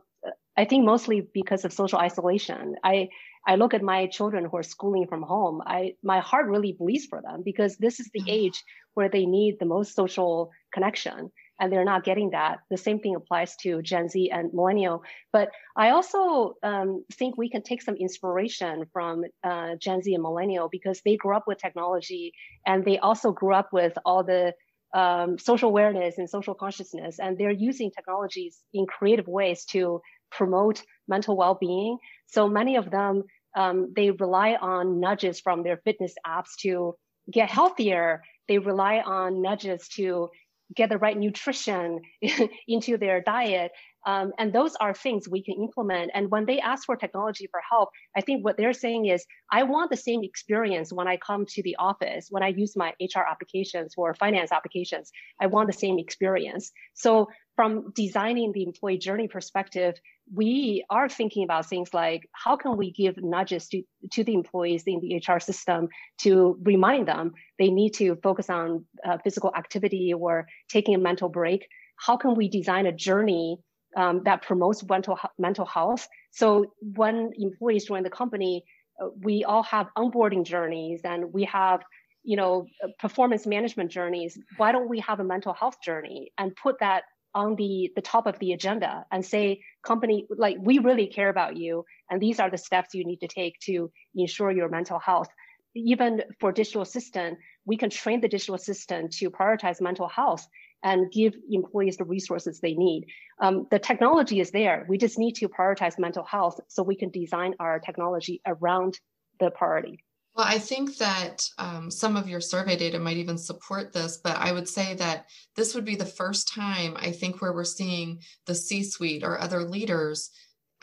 I 0.58 0.66
think 0.66 0.86
mostly 0.86 1.28
because 1.34 1.66
of 1.66 1.72
social 1.72 2.00
isolation. 2.00 2.76
I 2.84 3.10
I 3.46 3.56
look 3.56 3.74
at 3.74 3.84
my 3.84 4.08
children 4.08 4.46
who 4.46 4.58
are 4.58 4.64
schooling 4.64 5.08
from 5.08 5.22
home. 5.22 5.62
I 5.66 5.96
my 6.04 6.20
heart 6.20 6.48
really 6.48 6.74
bleeds 6.74 7.06
for 7.06 7.22
them 7.22 7.44
because 7.46 7.78
this 7.78 8.00
is 8.00 8.10
the 8.14 8.22
mm-hmm. 8.22 8.30
age 8.30 8.64
where 8.96 9.10
they 9.10 9.26
need 9.26 9.58
the 9.60 9.66
most 9.66 9.96
social 9.96 10.50
connection 10.74 11.32
and 11.60 11.72
they're 11.72 11.86
not 11.86 12.04
getting 12.04 12.32
that. 12.32 12.60
The 12.70 12.78
same 12.78 13.00
thing 13.00 13.16
applies 13.16 13.56
to 13.58 13.82
Gen 13.82 14.10
Z 14.10 14.30
and 14.32 14.54
millennial. 14.54 15.04
But 15.34 15.52
I 15.76 15.90
also 15.90 16.56
um, 16.64 17.04
think 17.14 17.38
we 17.38 17.50
can 17.50 17.64
take 17.64 17.82
some 17.82 17.96
inspiration 17.96 18.86
from 18.94 19.24
uh, 19.44 19.76
Gen 19.76 20.02
Z 20.02 20.14
and 20.14 20.24
millennial 20.24 20.70
because 20.70 21.02
they 21.04 21.16
grew 21.16 21.36
up 21.36 21.46
with 21.48 21.58
technology 21.58 22.34
and 22.66 22.86
they 22.86 23.00
also 23.00 23.32
grew 23.32 23.54
up 23.54 23.70
with 23.74 23.98
all 24.06 24.24
the 24.24 24.54
um, 24.94 25.38
social 25.38 25.70
awareness 25.70 26.18
and 26.18 26.30
social 26.30 26.56
consciousness, 26.56 27.20
and 27.20 27.38
they're 27.38 27.52
using 27.52 27.92
technologies 27.92 28.64
in 28.74 28.86
creative 28.86 29.28
ways 29.28 29.66
to 29.66 30.02
promote 30.32 30.82
mental 31.08 31.36
well-being. 31.36 31.98
So 32.28 32.48
many 32.48 32.78
of 32.78 32.90
them 32.90 33.24
um, 33.56 33.94
they 33.96 34.12
rely 34.12 34.56
on 34.56 35.00
nudges 35.00 35.40
from 35.40 35.64
their 35.64 35.78
fitness 35.78 36.14
apps 36.26 36.56
to 36.62 36.96
get 37.32 37.50
healthier. 37.50 38.24
They 38.48 38.60
rely 38.60 39.00
on 39.00 39.42
nudges 39.42 39.88
to 39.96 40.30
get 40.76 40.90
the 40.90 40.98
right 40.98 41.18
nutrition 41.18 42.02
into 42.68 42.98
their 42.98 43.22
diet. 43.22 43.72
Um, 44.08 44.32
and 44.40 44.54
those 44.54 44.74
are 44.80 44.94
things 44.94 45.28
we 45.28 45.44
can 45.44 45.56
implement. 45.56 46.12
And 46.14 46.32
when 46.32 46.46
they 46.46 46.60
ask 46.60 46.86
for 46.86 46.96
technology 46.96 47.48
for 47.52 47.60
help, 47.70 47.90
I 48.16 48.22
think 48.22 48.44
what 48.44 48.56
they're 48.56 48.72
saying 48.72 49.08
is, 49.08 49.26
I 49.52 49.64
want 49.64 49.92
the 49.92 49.98
same 49.98 50.24
experience 50.24 50.94
when 50.94 51.10
I 51.10 51.18
come 51.18 51.46
to 51.46 51.62
the 51.62 51.76
office, 51.78 52.28
when 52.30 52.42
I 52.42 52.48
use 52.48 52.78
my 52.78 52.94
HR 53.02 53.26
applications 53.30 53.96
or 53.98 54.14
finance 54.14 54.54
applications. 54.54 55.12
I 55.42 55.48
want 55.48 55.68
the 55.68 55.74
same 55.74 56.00
experience. 56.00 56.72
So 56.94 57.28
from 57.58 57.92
designing 57.94 58.54
the 58.54 58.64
employee 58.64 58.98
journey 58.98 59.28
perspective, 59.28 59.96
we 60.34 60.86
are 60.90 61.10
thinking 61.10 61.44
about 61.44 61.66
things 61.66 61.94
like 61.94 62.30
how 62.32 62.56
can 62.56 62.78
we 62.78 62.92
give 62.92 63.16
nudges 63.18 63.68
to, 63.70 63.84
to 64.14 64.24
the 64.24 64.36
employees 64.36 64.84
in 64.88 65.02
the 65.02 65.18
HR 65.18 65.40
system 65.40 65.90
to 66.20 66.58
remind 66.64 67.10
them 67.10 67.34
they 67.60 67.70
need 67.70 67.92
to 67.96 68.16
focus 68.24 68.50
on 68.50 68.86
uh, 69.06 69.18
physical 69.22 69.52
activity 69.54 70.14
or 70.14 70.48
taking 70.70 70.96
a 70.96 70.98
mental 70.98 71.28
break? 71.28 71.68
How 71.98 72.16
can 72.16 72.36
we 72.36 72.48
design 72.48 72.86
a 72.86 72.94
journey 72.94 73.60
um, 73.98 74.22
that 74.24 74.42
promotes 74.44 74.82
mental, 74.88 75.20
mental 75.38 75.66
health? 75.66 76.08
So 76.32 76.74
when 76.80 77.32
employees 77.38 77.86
join 77.86 78.04
the 78.04 78.10
company, 78.10 78.64
uh, 79.02 79.10
we 79.22 79.44
all 79.44 79.64
have 79.64 79.88
onboarding 79.98 80.46
journeys 80.46 81.02
and 81.04 81.34
we 81.34 81.44
have 81.46 81.82
you 82.24 82.36
know 82.36 82.66
performance 83.00 83.46
management 83.46 83.90
journeys 83.92 84.38
why 84.58 84.72
don't 84.74 84.90
we 84.90 85.00
have 85.00 85.20
a 85.22 85.24
mental 85.24 85.54
health 85.54 85.78
journey 85.86 86.32
and 86.38 86.54
put 86.56 86.76
that 86.80 87.04
on 87.38 87.56
the, 87.56 87.92
the 87.96 88.02
top 88.02 88.26
of 88.26 88.40
the 88.40 88.54
agenda 88.54 89.06
and 89.12 89.24
say, 89.24 89.62
company, 89.84 90.26
like 90.38 90.58
we 90.60 90.80
really 90.80 91.06
care 91.06 91.30
about 91.30 91.56
you. 91.56 91.86
And 92.10 92.20
these 92.20 92.40
are 92.40 92.50
the 92.50 92.58
steps 92.58 92.96
you 92.96 93.06
need 93.06 93.20
to 93.20 93.28
take 93.28 93.60
to 93.66 93.92
ensure 94.16 94.50
your 94.52 94.70
mental 94.70 94.98
health. 94.98 95.30
Even 95.76 96.24
for 96.40 96.52
digital 96.52 96.82
assistant, 96.82 97.38
we 97.64 97.78
can 97.78 97.92
train 97.92 98.22
the 98.22 98.28
digital 98.28 98.56
assistant 98.56 99.14
to 99.14 99.30
prioritize 99.30 99.80
mental 99.80 100.08
health 100.08 100.48
and 100.84 101.12
give 101.12 101.36
employees 101.50 101.98
the 101.98 102.04
resources 102.04 102.60
they 102.60 102.74
need. 102.74 103.08
Um, 103.40 103.68
the 103.72 103.80
technology 103.80 104.40
is 104.40 104.52
there. 104.52 104.86
We 104.88 104.98
just 104.98 105.18
need 105.18 105.34
to 105.36 105.50
prioritize 105.50 106.00
mental 106.00 106.24
health 106.24 106.60
so 106.68 106.84
we 106.84 106.96
can 106.96 107.10
design 107.10 107.56
our 107.60 107.80
technology 107.80 108.42
around 108.46 109.00
the 109.40 109.52
priority. 109.52 110.04
Well, 110.36 110.46
I 110.48 110.60
think 110.60 110.98
that 110.98 111.50
um, 111.58 111.90
some 111.90 112.16
of 112.16 112.30
your 112.30 112.42
survey 112.42 112.78
data 112.78 113.00
might 113.00 113.18
even 113.18 113.40
support 113.40 113.92
this, 113.92 114.18
but 114.24 114.38
I 114.38 114.52
would 114.52 114.70
say 114.70 114.94
that 114.96 115.26
this 115.56 115.74
would 115.74 115.86
be 115.86 115.96
the 115.96 116.06
first 116.06 116.48
time 116.54 116.96
I 116.96 117.12
think 117.12 117.42
where 117.42 117.54
we're 117.54 117.64
seeing 117.64 118.20
the 118.46 118.54
C 118.54 118.84
suite 118.84 119.24
or 119.24 119.40
other 119.40 119.64
leaders, 119.64 120.30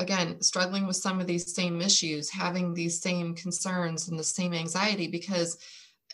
again, 0.00 0.42
struggling 0.42 0.88
with 0.88 0.96
some 0.96 1.20
of 1.20 1.28
these 1.28 1.54
same 1.54 1.80
issues, 1.80 2.30
having 2.30 2.74
these 2.74 3.00
same 3.00 3.37
concerns 3.37 4.09
and 4.09 4.18
the 4.18 4.24
same 4.24 4.52
anxiety, 4.52 5.07
because 5.07 5.57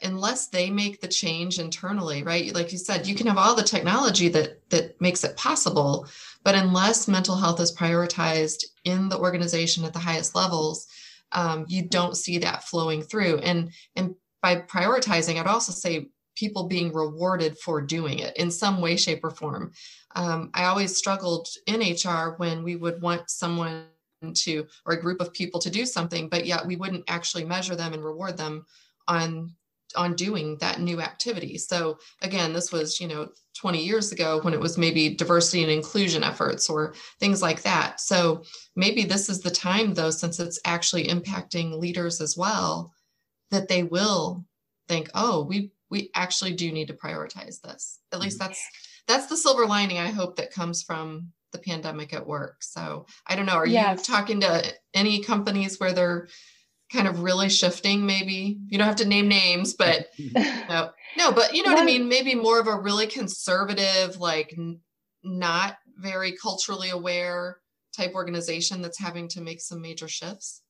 unless 0.02 0.48
they 0.48 0.70
make 0.70 1.00
the 1.00 1.08
change 1.08 1.58
internally 1.58 2.22
right 2.22 2.54
like 2.54 2.72
you 2.72 2.78
said 2.78 3.06
you 3.06 3.14
can 3.14 3.26
have 3.26 3.38
all 3.38 3.54
the 3.54 3.62
technology 3.62 4.28
that 4.28 4.60
that 4.70 5.00
makes 5.00 5.24
it 5.24 5.36
possible 5.36 6.06
but 6.42 6.54
unless 6.54 7.08
mental 7.08 7.36
health 7.36 7.60
is 7.60 7.74
prioritized 7.74 8.64
in 8.84 9.08
the 9.08 9.18
organization 9.18 9.84
at 9.84 9.92
the 9.92 9.98
highest 9.98 10.34
levels 10.34 10.86
um, 11.32 11.64
you 11.68 11.82
don't 11.82 12.16
see 12.16 12.38
that 12.38 12.64
flowing 12.64 13.02
through. 13.02 13.38
And 13.38 13.72
and 13.96 14.14
by 14.42 14.56
prioritizing, 14.56 15.38
I'd 15.38 15.46
also 15.46 15.72
say 15.72 16.08
people 16.36 16.64
being 16.64 16.92
rewarded 16.92 17.58
for 17.58 17.80
doing 17.80 18.20
it 18.20 18.36
in 18.36 18.50
some 18.50 18.80
way, 18.80 18.96
shape, 18.96 19.22
or 19.22 19.30
form. 19.30 19.72
Um, 20.16 20.50
I 20.54 20.64
always 20.64 20.96
struggled 20.96 21.48
in 21.66 21.80
HR 21.80 22.34
when 22.38 22.62
we 22.62 22.76
would 22.76 23.02
want 23.02 23.28
someone 23.28 23.86
to 24.34 24.66
or 24.86 24.94
a 24.94 25.00
group 25.00 25.20
of 25.20 25.32
people 25.32 25.60
to 25.60 25.70
do 25.70 25.84
something, 25.86 26.28
but 26.28 26.46
yet 26.46 26.66
we 26.66 26.76
wouldn't 26.76 27.04
actually 27.08 27.44
measure 27.44 27.76
them 27.76 27.92
and 27.92 28.04
reward 28.04 28.36
them 28.36 28.64
on 29.08 29.54
on 29.96 30.14
doing 30.14 30.56
that 30.58 30.80
new 30.80 31.00
activity. 31.00 31.58
So 31.58 31.98
again, 32.22 32.52
this 32.52 32.72
was, 32.72 33.00
you 33.00 33.08
know, 33.08 33.28
20 33.58 33.82
years 33.84 34.12
ago 34.12 34.40
when 34.42 34.54
it 34.54 34.60
was 34.60 34.78
maybe 34.78 35.14
diversity 35.14 35.62
and 35.62 35.72
inclusion 35.72 36.22
efforts 36.24 36.70
or 36.70 36.94
things 37.18 37.42
like 37.42 37.62
that. 37.62 38.00
So 38.00 38.42
maybe 38.76 39.04
this 39.04 39.28
is 39.28 39.40
the 39.40 39.50
time 39.50 39.94
though 39.94 40.10
since 40.10 40.40
it's 40.40 40.60
actually 40.64 41.08
impacting 41.08 41.78
leaders 41.78 42.20
as 42.20 42.36
well 42.36 42.92
that 43.50 43.68
they 43.68 43.82
will 43.82 44.44
think, 44.88 45.10
"Oh, 45.14 45.44
we 45.44 45.72
we 45.90 46.10
actually 46.14 46.52
do 46.52 46.70
need 46.70 46.86
to 46.88 46.94
prioritize 46.94 47.60
this." 47.60 47.98
At 48.12 48.20
least 48.20 48.38
mm-hmm. 48.38 48.48
that's 48.48 48.64
that's 49.06 49.26
the 49.26 49.36
silver 49.36 49.66
lining 49.66 49.98
I 49.98 50.10
hope 50.10 50.36
that 50.36 50.52
comes 50.52 50.82
from 50.82 51.32
the 51.52 51.58
pandemic 51.58 52.12
at 52.12 52.26
work. 52.26 52.62
So, 52.62 53.06
I 53.26 53.36
don't 53.36 53.46
know, 53.46 53.54
are 53.54 53.66
yes. 53.66 53.98
you 53.98 54.14
talking 54.14 54.40
to 54.40 54.72
any 54.94 55.22
companies 55.22 55.80
where 55.80 55.92
they're 55.92 56.28
kind 56.92 57.06
of 57.06 57.22
really 57.22 57.48
shifting 57.48 58.04
maybe 58.04 58.58
you 58.68 58.78
don't 58.78 58.86
have 58.86 58.96
to 58.96 59.08
name 59.08 59.28
names 59.28 59.74
but 59.74 60.08
no 60.68 60.90
no 61.16 61.32
but 61.32 61.54
you 61.54 61.62
know 61.62 61.72
what 61.72 61.82
i 61.82 61.84
mean 61.84 62.08
maybe 62.08 62.34
more 62.34 62.60
of 62.60 62.66
a 62.66 62.80
really 62.80 63.06
conservative 63.06 64.18
like 64.18 64.54
n- 64.56 64.80
not 65.22 65.76
very 65.98 66.32
culturally 66.32 66.90
aware 66.90 67.58
type 67.96 68.14
organization 68.14 68.82
that's 68.82 68.98
having 68.98 69.28
to 69.28 69.40
make 69.40 69.60
some 69.60 69.80
major 69.80 70.08
shifts 70.08 70.62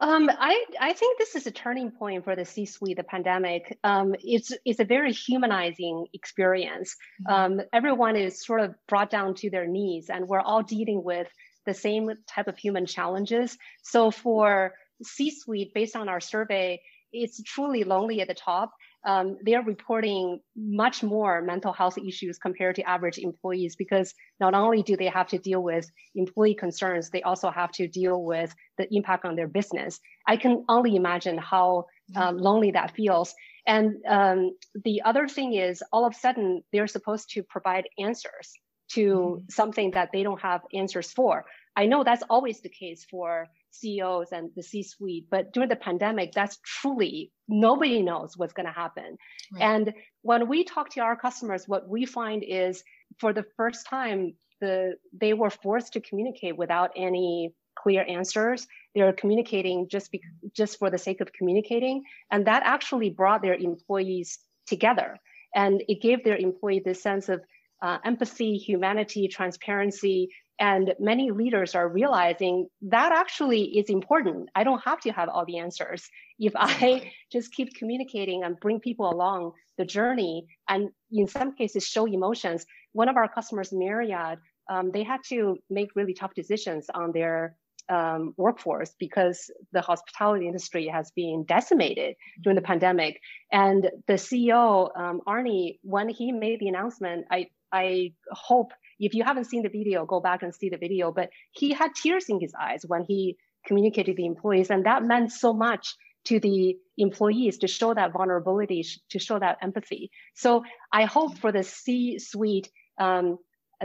um, 0.00 0.30
I, 0.30 0.64
I 0.80 0.92
think 0.94 1.18
this 1.18 1.36
is 1.36 1.46
a 1.46 1.50
turning 1.50 1.90
point 1.90 2.24
for 2.24 2.34
the 2.34 2.44
C-suite, 2.44 2.96
the 2.96 3.04
pandemic. 3.04 3.78
Um, 3.84 4.14
it's, 4.20 4.52
it's 4.64 4.80
a 4.80 4.84
very 4.84 5.12
humanizing 5.12 6.06
experience. 6.12 6.96
Mm-hmm. 7.28 7.60
Um, 7.60 7.60
everyone 7.72 8.16
is 8.16 8.44
sort 8.44 8.60
of 8.60 8.74
brought 8.88 9.10
down 9.10 9.34
to 9.36 9.50
their 9.50 9.66
knees 9.66 10.08
and 10.08 10.26
we're 10.26 10.40
all 10.40 10.62
dealing 10.62 11.04
with 11.04 11.28
the 11.66 11.74
same 11.74 12.10
type 12.26 12.48
of 12.48 12.58
human 12.58 12.86
challenges. 12.86 13.56
So 13.82 14.10
for 14.10 14.74
C-suite, 15.04 15.72
based 15.74 15.96
on 15.96 16.08
our 16.08 16.20
survey, 16.20 16.80
it's 17.12 17.42
truly 17.42 17.84
lonely 17.84 18.20
at 18.20 18.28
the 18.28 18.34
top. 18.34 18.72
Um, 19.04 19.36
they're 19.42 19.62
reporting 19.62 20.40
much 20.56 21.02
more 21.02 21.42
mental 21.42 21.72
health 21.72 21.98
issues 21.98 22.38
compared 22.38 22.76
to 22.76 22.88
average 22.88 23.18
employees 23.18 23.74
because 23.76 24.14
not 24.38 24.54
only 24.54 24.82
do 24.82 24.96
they 24.96 25.08
have 25.08 25.26
to 25.28 25.38
deal 25.38 25.62
with 25.62 25.90
employee 26.14 26.54
concerns, 26.54 27.10
they 27.10 27.22
also 27.22 27.50
have 27.50 27.72
to 27.72 27.88
deal 27.88 28.22
with 28.22 28.54
the 28.78 28.86
impact 28.94 29.24
on 29.24 29.34
their 29.34 29.48
business. 29.48 29.98
I 30.26 30.36
can 30.36 30.64
only 30.68 30.94
imagine 30.94 31.36
how 31.36 31.86
um, 32.14 32.38
lonely 32.38 32.70
that 32.72 32.94
feels. 32.94 33.34
And 33.66 33.96
um, 34.08 34.56
the 34.84 35.02
other 35.02 35.26
thing 35.28 35.54
is, 35.54 35.82
all 35.92 36.06
of 36.06 36.14
a 36.14 36.18
sudden, 36.18 36.62
they're 36.72 36.86
supposed 36.86 37.30
to 37.30 37.42
provide 37.42 37.88
answers 37.98 38.52
to 38.92 39.00
mm-hmm. 39.00 39.44
something 39.48 39.92
that 39.92 40.10
they 40.12 40.22
don't 40.22 40.40
have 40.40 40.62
answers 40.72 41.10
for. 41.10 41.44
I 41.76 41.86
know 41.86 42.04
that's 42.04 42.22
always 42.28 42.60
the 42.60 42.68
case 42.68 43.06
for 43.10 43.48
CEOs 43.70 44.32
and 44.32 44.50
the 44.54 44.62
C 44.62 44.82
suite. 44.82 45.26
But 45.30 45.52
during 45.52 45.68
the 45.68 45.76
pandemic, 45.76 46.32
that's 46.32 46.58
truly 46.64 47.32
nobody 47.48 48.02
knows 48.02 48.36
what's 48.36 48.52
going 48.52 48.66
to 48.66 48.72
happen. 48.72 49.16
Right. 49.52 49.62
And 49.62 49.94
when 50.22 50.48
we 50.48 50.64
talk 50.64 50.90
to 50.90 51.00
our 51.00 51.16
customers, 51.16 51.66
what 51.66 51.88
we 51.88 52.04
find 52.04 52.44
is 52.46 52.84
for 53.18 53.32
the 53.32 53.44
first 53.56 53.86
time, 53.86 54.34
the, 54.60 54.96
they 55.18 55.32
were 55.34 55.50
forced 55.50 55.94
to 55.94 56.00
communicate 56.00 56.56
without 56.56 56.90
any 56.94 57.54
clear 57.74 58.04
answers. 58.06 58.66
They're 58.94 59.12
communicating 59.12 59.88
just, 59.90 60.12
be, 60.12 60.20
just 60.54 60.78
for 60.78 60.90
the 60.90 60.98
sake 60.98 61.20
of 61.20 61.32
communicating. 61.32 62.04
And 62.30 62.46
that 62.46 62.62
actually 62.64 63.10
brought 63.10 63.42
their 63.42 63.54
employees 63.54 64.38
together. 64.66 65.18
And 65.54 65.82
it 65.88 66.00
gave 66.00 66.22
their 66.22 66.36
employee 66.36 66.82
this 66.84 67.02
sense 67.02 67.28
of 67.28 67.42
uh, 67.82 67.98
empathy, 68.04 68.56
humanity, 68.58 69.26
transparency, 69.26 70.28
and 70.62 70.94
many 71.00 71.32
leaders 71.32 71.74
are 71.74 71.88
realizing 71.88 72.68
that 72.82 73.10
actually 73.10 73.62
is 73.80 73.90
important. 73.90 74.48
I 74.54 74.62
don't 74.62 74.80
have 74.84 75.00
to 75.00 75.10
have 75.10 75.28
all 75.28 75.44
the 75.44 75.58
answers. 75.58 76.08
If 76.38 76.52
I 76.56 77.10
just 77.32 77.52
keep 77.52 77.74
communicating 77.74 78.44
and 78.44 78.60
bring 78.60 78.78
people 78.78 79.10
along 79.10 79.54
the 79.76 79.84
journey, 79.84 80.46
and 80.68 80.90
in 81.10 81.26
some 81.26 81.56
cases 81.56 81.84
show 81.84 82.06
emotions. 82.06 82.64
One 82.92 83.08
of 83.08 83.16
our 83.16 83.28
customers, 83.28 83.70
Marriott, 83.72 84.38
um, 84.70 84.92
they 84.92 85.02
had 85.02 85.20
to 85.30 85.56
make 85.68 85.96
really 85.96 86.14
tough 86.14 86.34
decisions 86.34 86.86
on 86.94 87.10
their 87.10 87.56
um, 87.88 88.32
workforce 88.36 88.94
because 89.00 89.50
the 89.72 89.80
hospitality 89.80 90.46
industry 90.46 90.86
has 90.86 91.10
been 91.10 91.44
decimated 91.44 92.14
during 92.40 92.54
the 92.54 92.62
pandemic. 92.62 93.20
And 93.50 93.90
the 94.06 94.14
CEO, 94.14 94.96
um, 94.96 95.22
Arne, 95.26 95.72
when 95.82 96.08
he 96.08 96.30
made 96.30 96.60
the 96.60 96.68
announcement, 96.68 97.26
I 97.32 97.48
I 97.72 98.12
hope 98.30 98.72
if 98.98 99.14
you 99.14 99.24
haven't 99.24 99.44
seen 99.44 99.62
the 99.62 99.68
video, 99.68 100.06
go 100.06 100.20
back 100.20 100.42
and 100.42 100.54
see 100.54 100.68
the 100.68 100.76
video. 100.76 101.12
But 101.12 101.30
he 101.52 101.72
had 101.72 101.94
tears 101.94 102.26
in 102.28 102.40
his 102.40 102.52
eyes 102.60 102.82
when 102.86 103.04
he 103.04 103.36
communicated 103.66 104.16
the 104.16 104.26
employees. 104.26 104.70
And 104.70 104.86
that 104.86 105.02
meant 105.02 105.32
so 105.32 105.52
much 105.52 105.94
to 106.24 106.38
the 106.38 106.76
employees 106.98 107.58
to 107.58 107.68
show 107.68 107.94
that 107.94 108.12
vulnerability, 108.12 108.84
to 109.10 109.18
show 109.18 109.38
that 109.38 109.58
empathy. 109.62 110.10
So 110.34 110.62
I 110.92 111.04
hope 111.04 111.38
for 111.38 111.52
the 111.52 111.62
C 111.62 112.18
suite, 112.18 112.70
um, 112.98 113.38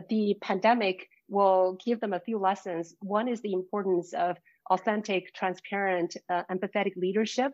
the 0.09 0.35
pandemic 0.41 1.07
will 1.29 1.77
give 1.83 1.99
them 1.99 2.13
a 2.13 2.19
few 2.19 2.37
lessons. 2.37 2.95
One 2.99 3.27
is 3.27 3.41
the 3.41 3.53
importance 3.53 4.13
of 4.13 4.37
authentic, 4.69 5.33
transparent, 5.33 6.15
uh, 6.29 6.43
empathetic 6.51 6.95
leadership. 6.95 7.51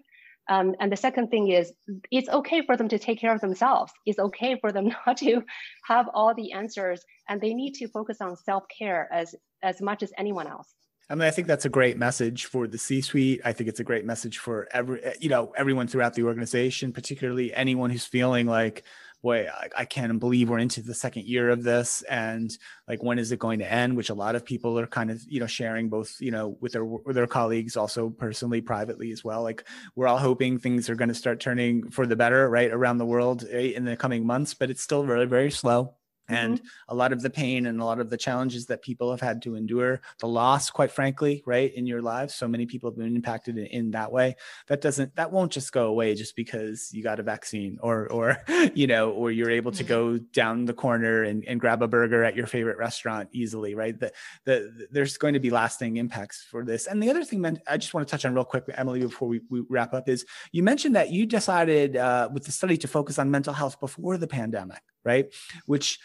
Um, 0.49 0.75
and 0.79 0.91
the 0.91 0.97
second 0.97 1.29
thing 1.29 1.49
is, 1.49 1.71
it's 2.11 2.29
okay 2.29 2.65
for 2.65 2.75
them 2.75 2.89
to 2.89 2.99
take 2.99 3.19
care 3.19 3.33
of 3.33 3.41
themselves. 3.41 3.93
It's 4.05 4.19
okay 4.19 4.57
for 4.59 4.71
them 4.71 4.93
not 5.07 5.17
to 5.17 5.41
have 5.87 6.09
all 6.13 6.33
the 6.33 6.51
answers, 6.51 7.03
and 7.29 7.39
they 7.39 7.53
need 7.53 7.73
to 7.75 7.87
focus 7.87 8.19
on 8.21 8.35
self 8.35 8.65
care 8.75 9.07
as 9.11 9.35
as 9.61 9.81
much 9.81 10.03
as 10.03 10.11
anyone 10.17 10.47
else. 10.47 10.73
I 11.09 11.15
mean, 11.15 11.27
I 11.27 11.31
think 11.31 11.47
that's 11.47 11.65
a 11.65 11.69
great 11.69 11.97
message 11.97 12.45
for 12.45 12.65
the 12.65 12.77
C-suite. 12.77 13.41
I 13.43 13.51
think 13.51 13.69
it's 13.69 13.79
a 13.79 13.83
great 13.83 14.05
message 14.05 14.37
for 14.37 14.67
every, 14.71 15.01
you 15.19 15.29
know, 15.29 15.53
everyone 15.55 15.87
throughout 15.87 16.13
the 16.13 16.23
organization, 16.23 16.93
particularly 16.93 17.53
anyone 17.53 17.89
who's 17.89 18.05
feeling 18.05 18.47
like, 18.47 18.83
boy, 19.23 19.47
I, 19.47 19.69
I, 19.77 19.85
can't 19.85 20.19
believe 20.19 20.49
we're 20.49 20.59
into 20.59 20.81
the 20.81 20.93
second 20.93 21.25
year 21.25 21.49
of 21.49 21.63
this, 21.63 22.03
and 22.03 22.55
like, 22.87 23.01
when 23.01 23.17
is 23.17 23.31
it 23.31 23.39
going 23.39 23.59
to 23.59 23.71
end? 23.71 23.95
Which 23.95 24.09
a 24.09 24.13
lot 24.13 24.35
of 24.35 24.45
people 24.45 24.77
are 24.77 24.85
kind 24.85 25.09
of, 25.09 25.23
you 25.27 25.39
know, 25.39 25.47
sharing 25.47 25.89
both, 25.89 26.17
you 26.19 26.29
know, 26.29 26.57
with 26.59 26.73
their 26.73 26.85
with 26.85 27.15
their 27.15 27.25
colleagues, 27.25 27.77
also 27.77 28.09
personally, 28.09 28.61
privately 28.61 29.11
as 29.11 29.23
well. 29.23 29.41
Like, 29.41 29.63
we're 29.95 30.07
all 30.07 30.19
hoping 30.19 30.59
things 30.59 30.89
are 30.89 30.95
going 30.95 31.09
to 31.09 31.15
start 31.15 31.39
turning 31.39 31.89
for 31.89 32.05
the 32.05 32.17
better, 32.17 32.49
right, 32.49 32.69
around 32.69 32.97
the 32.97 33.05
world 33.05 33.45
eh, 33.49 33.71
in 33.75 33.85
the 33.85 33.95
coming 33.95 34.27
months, 34.27 34.53
but 34.53 34.69
it's 34.69 34.83
still 34.83 35.03
very, 35.03 35.25
very 35.25 35.49
slow 35.49 35.95
and 36.29 36.59
mm-hmm. 36.59 36.67
a 36.89 36.95
lot 36.95 37.11
of 37.11 37.21
the 37.21 37.29
pain 37.29 37.65
and 37.65 37.81
a 37.81 37.85
lot 37.85 37.99
of 37.99 38.09
the 38.09 38.17
challenges 38.17 38.65
that 38.67 38.81
people 38.81 39.11
have 39.11 39.19
had 39.19 39.41
to 39.41 39.55
endure 39.55 40.01
the 40.19 40.27
loss 40.27 40.69
quite 40.69 40.91
frankly 40.91 41.43
right 41.45 41.73
in 41.73 41.85
your 41.85 42.01
lives 42.01 42.33
so 42.33 42.47
many 42.47 42.65
people 42.65 42.89
have 42.89 42.97
been 42.97 43.15
impacted 43.15 43.57
in, 43.57 43.65
in, 43.67 43.91
that 43.91 44.11
way 44.11 44.35
that 44.67 44.81
doesn't 44.81 45.15
that 45.15 45.31
won't 45.31 45.51
just 45.51 45.71
go 45.71 45.87
away 45.87 46.15
just 46.15 46.35
because 46.35 46.89
you 46.93 47.03
got 47.03 47.19
a 47.19 47.23
vaccine 47.23 47.77
or 47.81 48.09
or 48.11 48.37
you 48.73 48.87
know 48.87 49.11
or 49.11 49.31
you're 49.31 49.51
able 49.51 49.71
to 49.71 49.83
go 49.83 50.17
down 50.17 50.65
the 50.65 50.73
corner 50.73 51.23
and, 51.23 51.43
and 51.45 51.59
grab 51.59 51.81
a 51.81 51.87
burger 51.87 52.23
at 52.23 52.35
your 52.35 52.47
favorite 52.47 52.77
restaurant 52.77 53.29
easily 53.33 53.75
right? 53.75 53.99
The, 53.99 54.11
the, 54.45 54.71
the 54.77 54.87
there's 54.91 55.17
going 55.17 55.33
to 55.33 55.39
be 55.39 55.49
lasting 55.49 55.97
impacts 55.97 56.45
for 56.49 56.63
this. 56.63 56.87
And 56.87 57.01
the 57.01 57.09
other 57.09 57.23
thing 57.23 57.41
man, 57.41 57.59
i 57.67 57.77
just 57.77 57.93
want 57.93 58.07
to 58.07 58.11
touch 58.11 58.25
on 58.25 58.33
real 58.33 58.45
quick 58.45 58.63
emily 58.75 59.01
before 59.01 59.27
we, 59.27 59.41
we 59.49 59.63
wrap 59.69 59.93
up 59.93 60.07
is 60.07 60.25
you 60.51 60.63
mentioned 60.63 60.95
that 60.95 61.11
you 61.11 61.25
decided 61.25 61.97
uh, 61.97 62.29
with 62.33 62.45
the 62.45 62.51
study 62.51 62.77
to 62.77 62.87
focus 62.87 63.19
on 63.19 63.29
mental 63.29 63.53
health 63.53 63.79
before 63.79 64.17
the 64.17 64.27
pandemic 64.27 64.81
right? 65.03 65.33
Which 65.65 65.99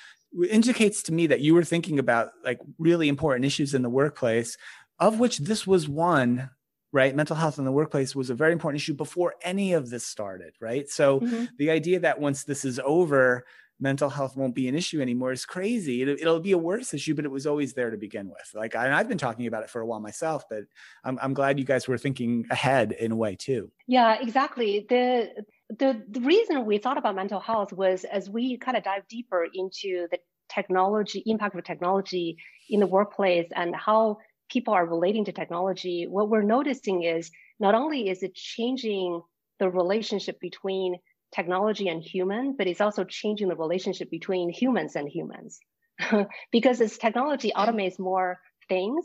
indicates 0.51 1.03
to 1.05 1.13
me 1.13 1.27
that 1.29 1.41
you 1.41 1.55
were 1.55 1.65
thinking 1.65 1.99
about 1.99 2.31
like 2.45 2.61
really 2.79 3.09
important 3.09 3.45
issues 3.45 3.75
in 3.75 3.83
the 3.83 3.91
workplace, 3.91 4.57
of 4.99 5.19
which 5.19 5.39
this 5.39 5.67
was 5.67 5.89
one 5.89 6.51
right? 6.93 7.15
Mental 7.15 7.37
health 7.37 7.59
in 7.59 7.65
the 7.65 7.73
workplace 7.73 8.17
was 8.17 8.31
a 8.31 8.35
very 8.35 8.53
important 8.53 8.81
issue 8.81 8.95
before 8.95 9.35
any 9.43 9.75
of 9.75 9.91
this 9.91 10.05
started 10.05 10.55
right? 10.61 10.89
So 10.89 11.21
mm-hmm. 11.21 11.45
the 11.59 11.71
idea 11.71 12.01
that 12.01 12.21
once 12.21 12.45
this 12.45 12.65
is 12.65 12.81
over 12.83 13.45
mental 13.81 14.11
health 14.11 14.37
won't 14.37 14.57
be 14.57 14.67
an 14.67 14.75
issue 14.75 15.01
anymore 15.01 15.31
is 15.31 15.47
crazy. 15.47 16.03
It, 16.03 16.25
will 16.25 16.41
be 16.41 16.53
a 16.53 16.59
worse 16.59 16.95
issue 16.95 17.15
but 17.15 17.25
it 17.25 17.31
was 17.31 17.47
always 17.47 17.75
there 17.75 17.91
to 17.91 17.97
begin 17.97 18.29
with. 18.29 18.51
Like 18.55 18.75
I, 18.75 18.89
have 18.97 19.09
been 19.09 19.19
talking 19.19 19.47
about 19.47 19.63
it 19.63 19.71
for 19.71 19.81
a 19.81 19.87
while 19.87 20.01
myself 20.01 20.45
but 20.49 20.65
I'm, 21.05 21.19
I'm 21.21 21.35
glad 21.35 21.59
you 21.59 21.65
guys 21.65 21.87
were 21.87 21.99
thinking 21.99 22.47
ahead 22.51 22.93
in 22.93 23.13
a 23.13 23.17
way 23.17 23.37
too. 23.37 23.71
Yeah 23.87 24.17
exactly. 24.21 24.87
The 24.89 25.45
the, 25.71 26.03
the 26.09 26.21
reason 26.21 26.65
we 26.65 26.79
thought 26.79 26.99
about 26.99 27.15
mental 27.15 27.41
health 27.41 27.73
was 27.73 28.05
as 28.05 28.31
we 28.31 28.57
kind 28.57 28.77
of 28.77 28.85
dive 28.85 29.07
deeper 29.09 29.47
into 29.53 30.09
the 30.11 30.19
technology 30.49 31.23
impact 31.27 31.55
of 31.55 31.65
technology 31.65 32.39
in 32.71 32.81
the 32.81 32.87
workplace 32.87 33.49
and 33.55 33.75
how 33.77 34.17
people 34.51 34.73
are 34.73 34.87
relating 34.87 35.27
to 35.27 35.33
technology 35.33 36.07
what 36.09 36.31
we're 36.31 36.43
noticing 36.43 37.03
is 37.03 37.31
not 37.61 37.75
only 37.75 38.09
is 38.09 38.23
it 38.23 38.35
changing 38.35 39.21
the 39.59 39.69
relationship 39.69 40.41
between 40.41 40.97
technology 41.35 41.89
and 41.89 42.03
human 42.03 42.55
but 42.57 42.67
it's 42.67 42.81
also 42.81 43.05
changing 43.05 43.49
the 43.49 43.57
relationship 43.57 44.11
between 44.11 44.51
humans 44.51 44.97
and 44.97 45.09
humans. 45.09 45.61
Because 46.53 46.81
as 46.81 46.97
technology 46.97 47.53
automates 47.55 47.99
more 47.99 48.39
things 48.69 49.05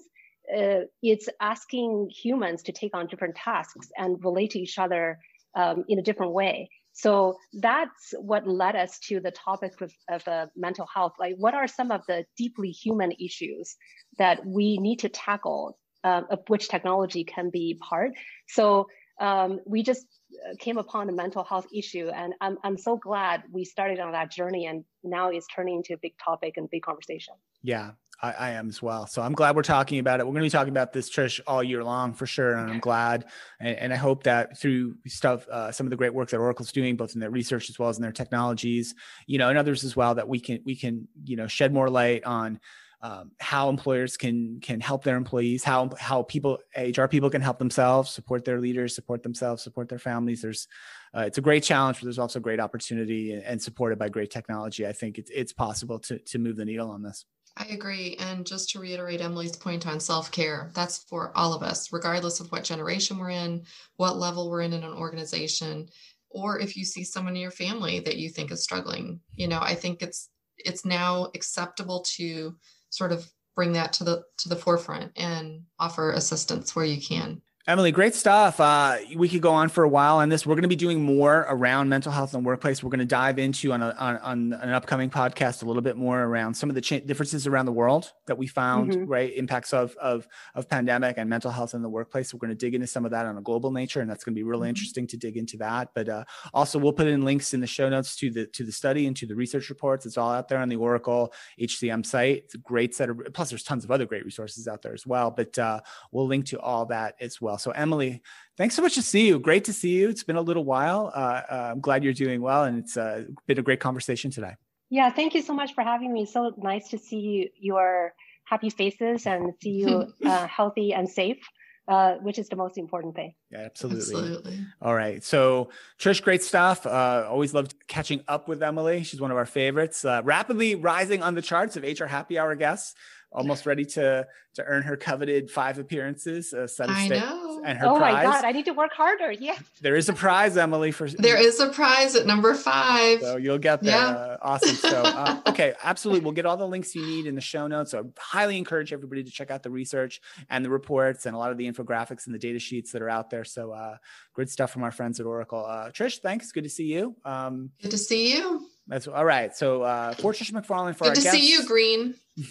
uh, 0.56 0.82
it's 1.02 1.30
asking 1.41 2.10
humans 2.10 2.63
to 2.63 2.71
take 2.71 2.95
on 2.95 3.08
different 3.08 3.36
tasks 3.36 3.89
and 3.97 4.23
relate 4.23 4.52
to 4.52 4.60
each 4.60 4.78
other 4.78 5.19
um, 5.56 5.86
in 5.88 6.00
a 6.00 6.04
different 6.04 6.34
way. 6.34 6.70
So 6.94 7.38
that's 7.54 8.13
what 8.20 8.48
led 8.48 8.76
us 8.76 9.00
to 9.08 9.20
the 9.20 9.32
topic 9.32 9.82
of, 9.82 9.92
of 10.10 10.28
uh, 10.28 10.48
mental 10.56 10.88
health. 10.94 11.13
Like, 11.20 11.36
what 11.38 11.56
are 11.56 11.68
some 11.68 11.92
of 11.92 12.02
the 12.08 12.26
deeply 12.38 12.70
human 12.70 13.12
issues 13.13 13.76
that 14.20 14.46
we 14.46 14.78
need 14.78 15.00
to 15.00 15.10
tackle, 15.10 15.78
uh, 16.04 16.22
of 16.30 16.39
which 16.48 16.68
technology 16.68 17.24
can 17.24 17.50
be 17.50 17.80
part? 17.82 18.12
So 18.48 18.88
um, 19.19 19.60
we 19.65 19.84
just 19.84 20.06
uh, 20.34 20.56
came 20.60 20.78
upon 20.78 21.10
a 21.10 21.12
mental 21.12 21.43
health 21.43 21.67
issue, 21.73 22.10
and 22.10 22.34
I'm 22.41 22.58
I'm 22.63 22.78
so 22.78 22.97
glad 22.97 23.43
we 23.52 23.65
started 23.65 23.99
on 23.99 24.12
that 24.13 24.32
journey, 24.32 24.65
and 24.65 24.84
now 25.04 25.30
it's 25.30 25.47
turning 25.54 25.78
into 25.78 25.93
a 25.93 25.97
big 25.97 26.13
topic 26.23 26.56
and 26.58 26.69
big 26.69 26.84
conversation. 26.84 27.36
Yeah, 27.62 27.91
I, 28.21 28.32
I, 28.32 28.49
am 28.52 28.69
as 28.69 28.82
well. 28.82 29.06
So 29.08 29.21
I'm 29.21 29.34
glad 29.34 29.56
we're 29.56 29.63
talking 29.63 29.99
about 29.99 30.19
it. 30.19 30.26
We're 30.26 30.32
going 30.32 30.43
to 30.43 30.47
be 30.47 30.49
talking 30.49 30.71
about 30.71 30.93
this, 30.93 31.10
Trish, 31.10 31.39
all 31.45 31.62
year 31.62 31.84
long 31.84 32.13
for 32.13 32.26
sure. 32.26 32.56
And 32.56 32.71
I'm 32.71 32.80
glad. 32.80 33.26
And, 33.60 33.78
and 33.78 33.93
I 33.93 33.97
hope 33.97 34.23
that 34.23 34.58
through 34.60 34.95
stuff, 35.08 35.47
uh, 35.49 35.71
some 35.71 35.86
of 35.86 35.91
the 35.91 35.97
great 35.97 36.13
work 36.13 36.30
that 36.30 36.38
Oracle's 36.38 36.71
doing, 36.71 36.95
both 36.95 37.13
in 37.13 37.19
their 37.19 37.30
research 37.30 37.69
as 37.69 37.78
well 37.78 37.89
as 37.89 37.97
in 37.97 38.02
their 38.02 38.12
technologies, 38.12 38.95
you 39.28 39.38
know, 39.38 39.49
and 39.49 39.58
others 39.58 39.84
as 39.84 39.95
well, 39.95 40.15
that 40.15 40.28
we 40.28 40.39
can, 40.39 40.60
we 40.65 40.76
can, 40.76 41.08
you 41.26 41.36
know, 41.36 41.47
shed 41.47 41.73
more 41.73 41.89
light 41.89 42.23
on 42.23 42.60
um, 43.04 43.32
how 43.42 43.68
employers 43.68 44.16
can 44.16 44.62
can 44.62 44.80
help 44.80 45.04
their 45.04 45.18
employees, 45.18 45.62
how 45.62 45.89
how 46.00 46.24
people 46.24 46.60
HR 46.76 47.06
people 47.06 47.30
can 47.30 47.42
help 47.42 47.60
themselves, 47.60 48.10
support 48.10 48.46
their 48.46 48.62
leaders, 48.62 48.96
support 48.96 49.24
themselves, 49.24 49.62
support 49.62 49.89
their 49.89 50.00
families. 50.00 50.42
There's 50.42 50.70
uh, 51.16 51.24
it's 51.28 51.38
a 51.38 51.42
great 51.42 51.63
challenge, 51.63 51.98
but 52.00 52.06
there's 52.06 52.18
also 52.18 52.39
great 52.39 52.62
opportunity 52.62 53.34
and, 53.34 53.44
and 53.44 53.62
supported 53.62 54.00
by 54.00 54.08
great 54.08 54.32
technology. 54.32 54.88
I 54.88 54.94
think 54.94 55.18
it's 55.18 55.30
it's 55.32 55.52
possible 55.52 56.00
to 56.00 56.18
to 56.18 56.39
move 56.39 56.56
the 56.56 56.63
needle 56.63 56.89
on 56.89 57.04
this. 57.04 57.26
I 57.58 57.66
agree. 57.66 58.16
And 58.20 58.48
just 58.48 58.70
to 58.70 58.80
reiterate 58.80 59.22
Emily's 59.22 59.58
point 59.58 59.86
on 59.86 60.00
self 60.00 60.32
care, 60.32 60.72
that's 60.74 61.00
for 61.10 61.34
all 61.36 61.54
of 61.54 61.62
us, 61.62 61.92
regardless 61.92 62.39
of 62.39 62.50
what 62.54 62.63
generation 62.63 63.20
we're 63.20 63.32
in, 63.32 63.66
what 63.98 64.16
level 64.16 64.50
we're 64.50 64.62
in 64.62 64.72
in 64.72 64.84
an 64.84 64.94
organization, 64.94 65.89
or 66.30 66.58
if 66.58 66.78
you 66.78 66.86
see 66.86 67.04
someone 67.04 67.36
in 67.36 67.42
your 67.42 67.52
family 67.52 68.00
that 68.00 68.16
you 68.16 68.30
think 68.30 68.50
is 68.50 68.63
struggling. 68.63 69.20
You 69.34 69.50
know, 69.50 69.60
I 69.62 69.76
think 69.76 70.02
it's 70.02 70.30
it's 70.58 70.86
now 70.86 71.30
acceptable 71.36 72.06
to 72.16 72.56
sort 72.93 73.12
of 73.12 73.27
bring 73.56 73.73
that 73.73 73.93
to 73.93 74.03
the 74.03 74.23
to 74.38 74.49
the 74.49 74.56
forefront 74.56 75.12
and 75.15 75.63
offer 75.79 76.12
assistance 76.12 76.75
where 76.75 76.86
you 76.86 77.01
can. 77.01 77.41
Emily, 77.65 77.93
great 77.93 78.13
stuff. 78.13 78.60
Uh, 78.60 78.97
we 79.15 79.30
could 79.30 79.41
go 79.41 79.54
on 79.54 79.69
for 79.69 79.86
a 79.86 79.88
while 79.88 80.17
on 80.17 80.28
this. 80.28 80.45
We're 80.45 80.56
going 80.56 80.63
to 80.63 80.67
be 80.67 80.76
doing 80.76 81.02
more 81.02 81.45
around 81.47 81.88
mental 81.88 82.12
health 82.12 82.34
in 82.34 82.43
the 82.43 82.45
workplace. 82.45 82.84
We're 82.84 82.89
going 82.89 82.99
to 82.99 83.06
dive 83.06 83.39
into 83.39 83.71
on, 83.71 83.82
a, 83.82 83.95
on, 83.97 84.17
on 84.17 84.54
an 84.54 84.71
upcoming 84.71 85.10
podcast 85.10 85.63
a 85.63 85.65
little 85.65 85.82
bit 85.82 85.95
more 85.95 86.23
around 86.23 86.56
some 86.56 86.67
of 86.67 86.76
the 86.76 86.82
cha- 86.82 86.99
differences 86.99 87.47
around 87.47 87.67
the 87.67 87.71
world 87.71 88.12
that 88.26 88.38
we 88.38 88.47
found, 88.47 88.91
mm-hmm. 88.91 89.06
right? 89.06 89.34
Impacts 89.38 89.71
of, 89.71 89.95
of 89.95 90.28
of 90.56 90.67
pandemic 90.67 91.17
and 91.17 91.30
mental 91.30 91.52
health 91.52 91.73
in 91.73 91.82
the 91.82 91.88
workplace. 91.88 92.34
We're 92.34 92.39
going 92.39 92.49
to 92.49 92.56
dig 92.56 92.76
into 92.76 92.86
some 92.86 93.06
of 93.06 93.12
that 93.12 93.26
on 93.26 93.38
a 93.38 93.41
global 93.41 93.71
nature, 93.71 94.02
and 94.02 94.10
that's 94.10 94.26
going 94.26 94.36
to 94.36 94.39
be 94.39 94.43
really 94.43 94.63
mm-hmm. 94.63 94.69
interesting 94.69 95.08
to 95.08 95.15
dig 95.15 95.38
into 95.38 95.56
that. 95.60 95.91
But 95.95 96.10
uh, 96.10 96.26
also, 96.54 96.78
we'll 96.78 96.91
put 96.91 97.08
in 97.08 97.23
links 97.23 97.54
in 97.54 97.62
the 97.62 97.67
show 97.67 97.88
notes 97.88 98.17
to 98.17 98.30
the 98.30 98.45
to 98.47 98.65
the 98.65 98.73
study 98.73 99.08
and 99.08 99.15
to 99.15 99.26
the 99.26 99.36
research 99.36 99.69
reports. 99.69 100.06
It's 100.06 100.17
all 100.17 100.32
out 100.32 100.49
there 100.49 100.60
on 100.60 100.67
the 100.67 100.76
Oracle 100.76 101.34
HCM 101.58 102.06
site. 102.06 102.39
It's 102.39 102.56
a 102.56 102.58
great 102.58 102.93
set 102.93 103.10
of. 103.10 103.21
Plus, 103.34 103.52
there's 103.52 103.63
tons 103.63 103.86
of 103.86 103.91
other 103.91 104.06
great 104.06 104.26
resources 104.26 104.67
out 104.67 104.82
there 104.82 104.93
as 104.93 105.08
well. 105.08 105.32
But 105.32 105.58
uh, 105.58 105.80
we'll 106.12 106.28
link 106.28 106.47
to 106.47 106.60
all 106.60 106.88
that 106.88 107.15
as 107.21 107.39
well 107.39 107.53
well. 107.54 107.60
So, 107.60 107.72
Emily, 107.72 108.22
thanks 108.58 108.76
so 108.76 108.82
much 108.82 108.96
to 108.96 109.02
see 109.02 109.28
you. 109.28 109.39
Great 109.39 109.66
to 109.66 109.74
see 109.74 109.92
you. 109.92 110.10
It's 110.10 110.24
been 110.24 110.36
a 110.36 110.42
little 110.42 110.66
while. 110.66 111.12
Uh, 111.13 111.42
uh, 111.50 111.72
I'm 111.72 111.82
glad 111.82 112.04
you're 112.04 112.13
doing 112.13 112.42
well, 112.42 112.63
and 112.63 112.80
it's 112.80 112.98
uh, 112.98 113.26
been 113.48 113.60
a 113.60 113.62
great 113.62 113.80
conversation 113.80 114.32
today. 114.32 114.56
Yeah, 114.89 115.12
thank 115.12 115.36
you 115.36 115.42
so 115.42 115.54
much 115.54 115.74
for 115.74 115.84
having 115.84 116.12
me. 116.12 116.26
So 116.26 116.54
nice 116.58 116.89
to 116.89 116.98
see 116.98 117.52
your 117.60 118.13
happy 118.46 118.70
faces 118.70 119.26
and 119.26 119.54
see 119.62 119.84
you 119.86 120.13
uh, 120.26 120.48
healthy 120.48 120.94
and 120.94 121.08
safe. 121.08 121.39
Uh, 121.86 122.13
which 122.22 122.39
is 122.39 122.48
the 122.48 122.56
most 122.56 122.78
important 122.78 123.13
thing. 123.13 123.34
Yeah, 123.52 123.60
absolutely. 123.60 124.16
absolutely. 124.16 124.60
All 124.82 124.96
right. 124.96 125.22
So, 125.22 125.68
Trish, 126.00 126.24
great 126.24 126.42
stuff. 126.42 126.86
Uh, 126.86 127.28
always 127.30 127.54
loved 127.54 127.76
catching 127.89 128.24
up 128.26 128.48
with 128.48 128.63
Emily. 128.63 129.04
She's 129.04 129.20
one 129.20 129.32
of 129.32 129.38
our 129.38 129.46
favorites. 129.46 130.06
Uh, 130.06 130.22
rapidly 130.24 130.76
rising 130.76 131.22
on 131.22 131.36
the 131.36 131.42
charts 131.42 131.76
of 131.76 131.84
HR 131.84 132.06
Happy 132.06 132.39
Hour 132.39 132.56
guests 132.56 132.96
almost 133.34 133.66
ready 133.66 133.86
to 133.86 134.26
to 134.54 134.63
earn 134.63 134.84
her 134.84 134.96
coveted 134.96 135.50
five 135.50 135.80
appearances, 135.80 136.54
a 136.54 136.68
set 136.68 136.89
of 136.89 136.96
I 136.96 137.08
know. 137.08 137.42
And 137.63 137.78
her 137.78 137.88
oh 137.88 137.98
prize. 137.98 138.13
my 138.13 138.24
god, 138.24 138.46
I 138.46 138.52
need 138.52 138.66
to 138.66 138.74
work 138.74 138.92
harder. 138.94 139.32
Yeah, 139.32 139.58
there 139.82 139.96
is 139.96 140.10
a 140.10 140.13
prize, 140.13 140.58
Emily. 140.58 140.92
For 140.92 141.10
there 141.10 141.39
is 141.39 141.60
a 141.60 141.70
prize 141.70 142.16
at 142.16 142.26
number 142.26 142.54
five, 142.54 143.22
so 143.22 143.38
you'll 143.38 143.58
get 143.58 143.82
there. 143.82 143.95
Yeah. 143.95 144.08
Uh, 144.08 144.38
awesome. 144.41 144.76
So 144.76 145.01
uh, 145.01 145.41
okay, 145.47 145.74
absolutely, 145.84 146.24
we'll 146.24 146.34
get 146.34 146.45
all 146.45 146.58
the 146.58 146.68
links 146.68 146.95
you 146.95 147.06
need 147.06 147.26
in 147.26 147.36
the 147.36 147.41
show 147.41 147.68
notes. 147.68 147.91
So 147.91 147.99
I 147.99 148.04
highly 148.18 148.58
encourage 148.58 148.93
everybody 148.93 149.24
to 149.24 149.32
check 149.32 149.51
out 149.51 149.64
the 149.64 149.72
research 149.72 150.22
and 150.49 150.64
the 150.64 150.70
reports 150.70 151.26
and 151.26 151.36
a 151.36 151.38
lot 151.38 151.51
of 151.51 151.58
the 151.58 151.70
infographics 151.70 152.26
and 152.26 152.34
the 152.34 152.39
data 152.39 152.60
sheets 152.60 152.91
that 152.91 153.01
are 153.01 153.10
out 153.10 153.30
there. 153.30 153.43
So 153.43 153.72
uh, 153.72 153.97
good 154.34 154.49
stuff 154.49 154.72
from 154.72 154.84
our 154.84 154.91
friends 154.91 155.20
at 155.20 155.26
Oracle. 155.26 155.66
Uh, 155.66 155.89
Trish, 155.89 156.20
thanks. 156.20 156.51
Good 156.51 156.64
to 156.64 156.70
see 156.70 156.86
you. 156.93 157.16
Um, 157.26 157.72
good 157.82 157.91
to 157.91 157.97
see 157.97 158.34
you. 158.34 158.68
That's 158.88 159.08
all 159.08 159.26
right. 159.26 159.56
So 159.56 159.84
uh, 159.84 160.14
for 160.16 160.34
Trish 160.34 160.51
McFarlane, 160.51 160.95
for 160.95 161.06
good 161.06 161.10
our 161.10 161.16
to 161.16 161.22
guests, 161.22 161.39
see 161.39 161.51
you, 161.51 161.66
Green. 161.66 162.16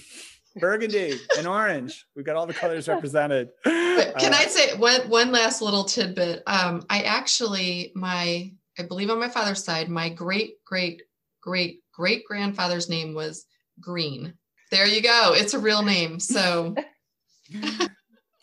burgundy, 0.57 1.19
and 1.39 1.47
orange. 1.47 2.07
We've 2.15 2.25
got 2.25 2.37
all 2.37 2.47
the 2.47 2.55
colors 2.55 2.89
represented. 2.89 3.51
But 3.65 4.19
can 4.19 4.33
uh, 4.33 4.39
I 4.39 4.47
say 4.47 4.77
one 4.77 5.09
one 5.09 5.33
last 5.33 5.63
little 5.63 5.85
tidbit? 5.85 6.43
Um, 6.47 6.85
I 6.91 7.03
actually 7.03 7.93
my 7.95 8.53
I 8.79 8.83
believe 8.83 9.11
on 9.11 9.21
my 9.21 9.29
father's 9.29 9.65
side, 9.65 9.89
my 9.89 10.09
great 10.09 10.55
great 10.65 11.03
great 11.43 11.83
great 11.93 12.25
grandfather's 12.25 12.89
name 12.89 13.15
was 13.15 13.45
Green. 13.81 14.35
There 14.71 14.87
you 14.87 15.03
go. 15.03 15.33
It's 15.35 15.55
a 15.55 15.59
real 15.59 15.83
name. 15.83 16.19
So. 16.19 16.75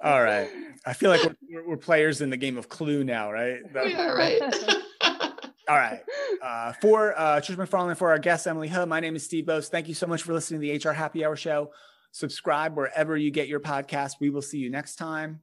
all 0.03 0.23
right. 0.23 0.49
I 0.85 0.93
feel 0.93 1.09
like 1.09 1.21
we're, 1.49 1.67
we're, 1.67 1.77
players 1.77 2.21
in 2.21 2.29
the 2.29 2.37
game 2.37 2.57
of 2.57 2.69
Clue 2.69 3.03
now, 3.03 3.31
right? 3.31 3.59
Yeah, 3.73 4.13
right. 4.13 4.41
All 5.69 5.75
right. 5.75 5.99
Uh, 6.41 6.73
for 6.81 7.13
uh, 7.15 7.39
Trish 7.41 7.55
McFarlane, 7.55 7.95
for 7.95 8.09
our 8.09 8.17
guest, 8.17 8.47
Emily 8.47 8.67
He, 8.67 8.85
my 8.85 8.99
name 8.99 9.15
is 9.15 9.23
Steve 9.23 9.45
Boese. 9.45 9.69
Thank 9.69 9.87
you 9.87 9.93
so 9.93 10.07
much 10.07 10.23
for 10.23 10.33
listening 10.33 10.61
to 10.61 10.79
the 10.79 10.89
HR 10.89 10.93
Happy 10.93 11.23
Hour 11.23 11.35
Show. 11.35 11.71
Subscribe 12.11 12.75
wherever 12.75 13.15
you 13.15 13.31
get 13.31 13.47
your 13.47 13.59
podcast. 13.59 14.13
We 14.19 14.29
will 14.29 14.41
see 14.41 14.57
you 14.57 14.69
next 14.69 14.95
time, 14.95 15.41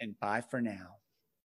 and 0.00 0.18
bye 0.20 0.42
for 0.42 0.60
now. 0.60 1.01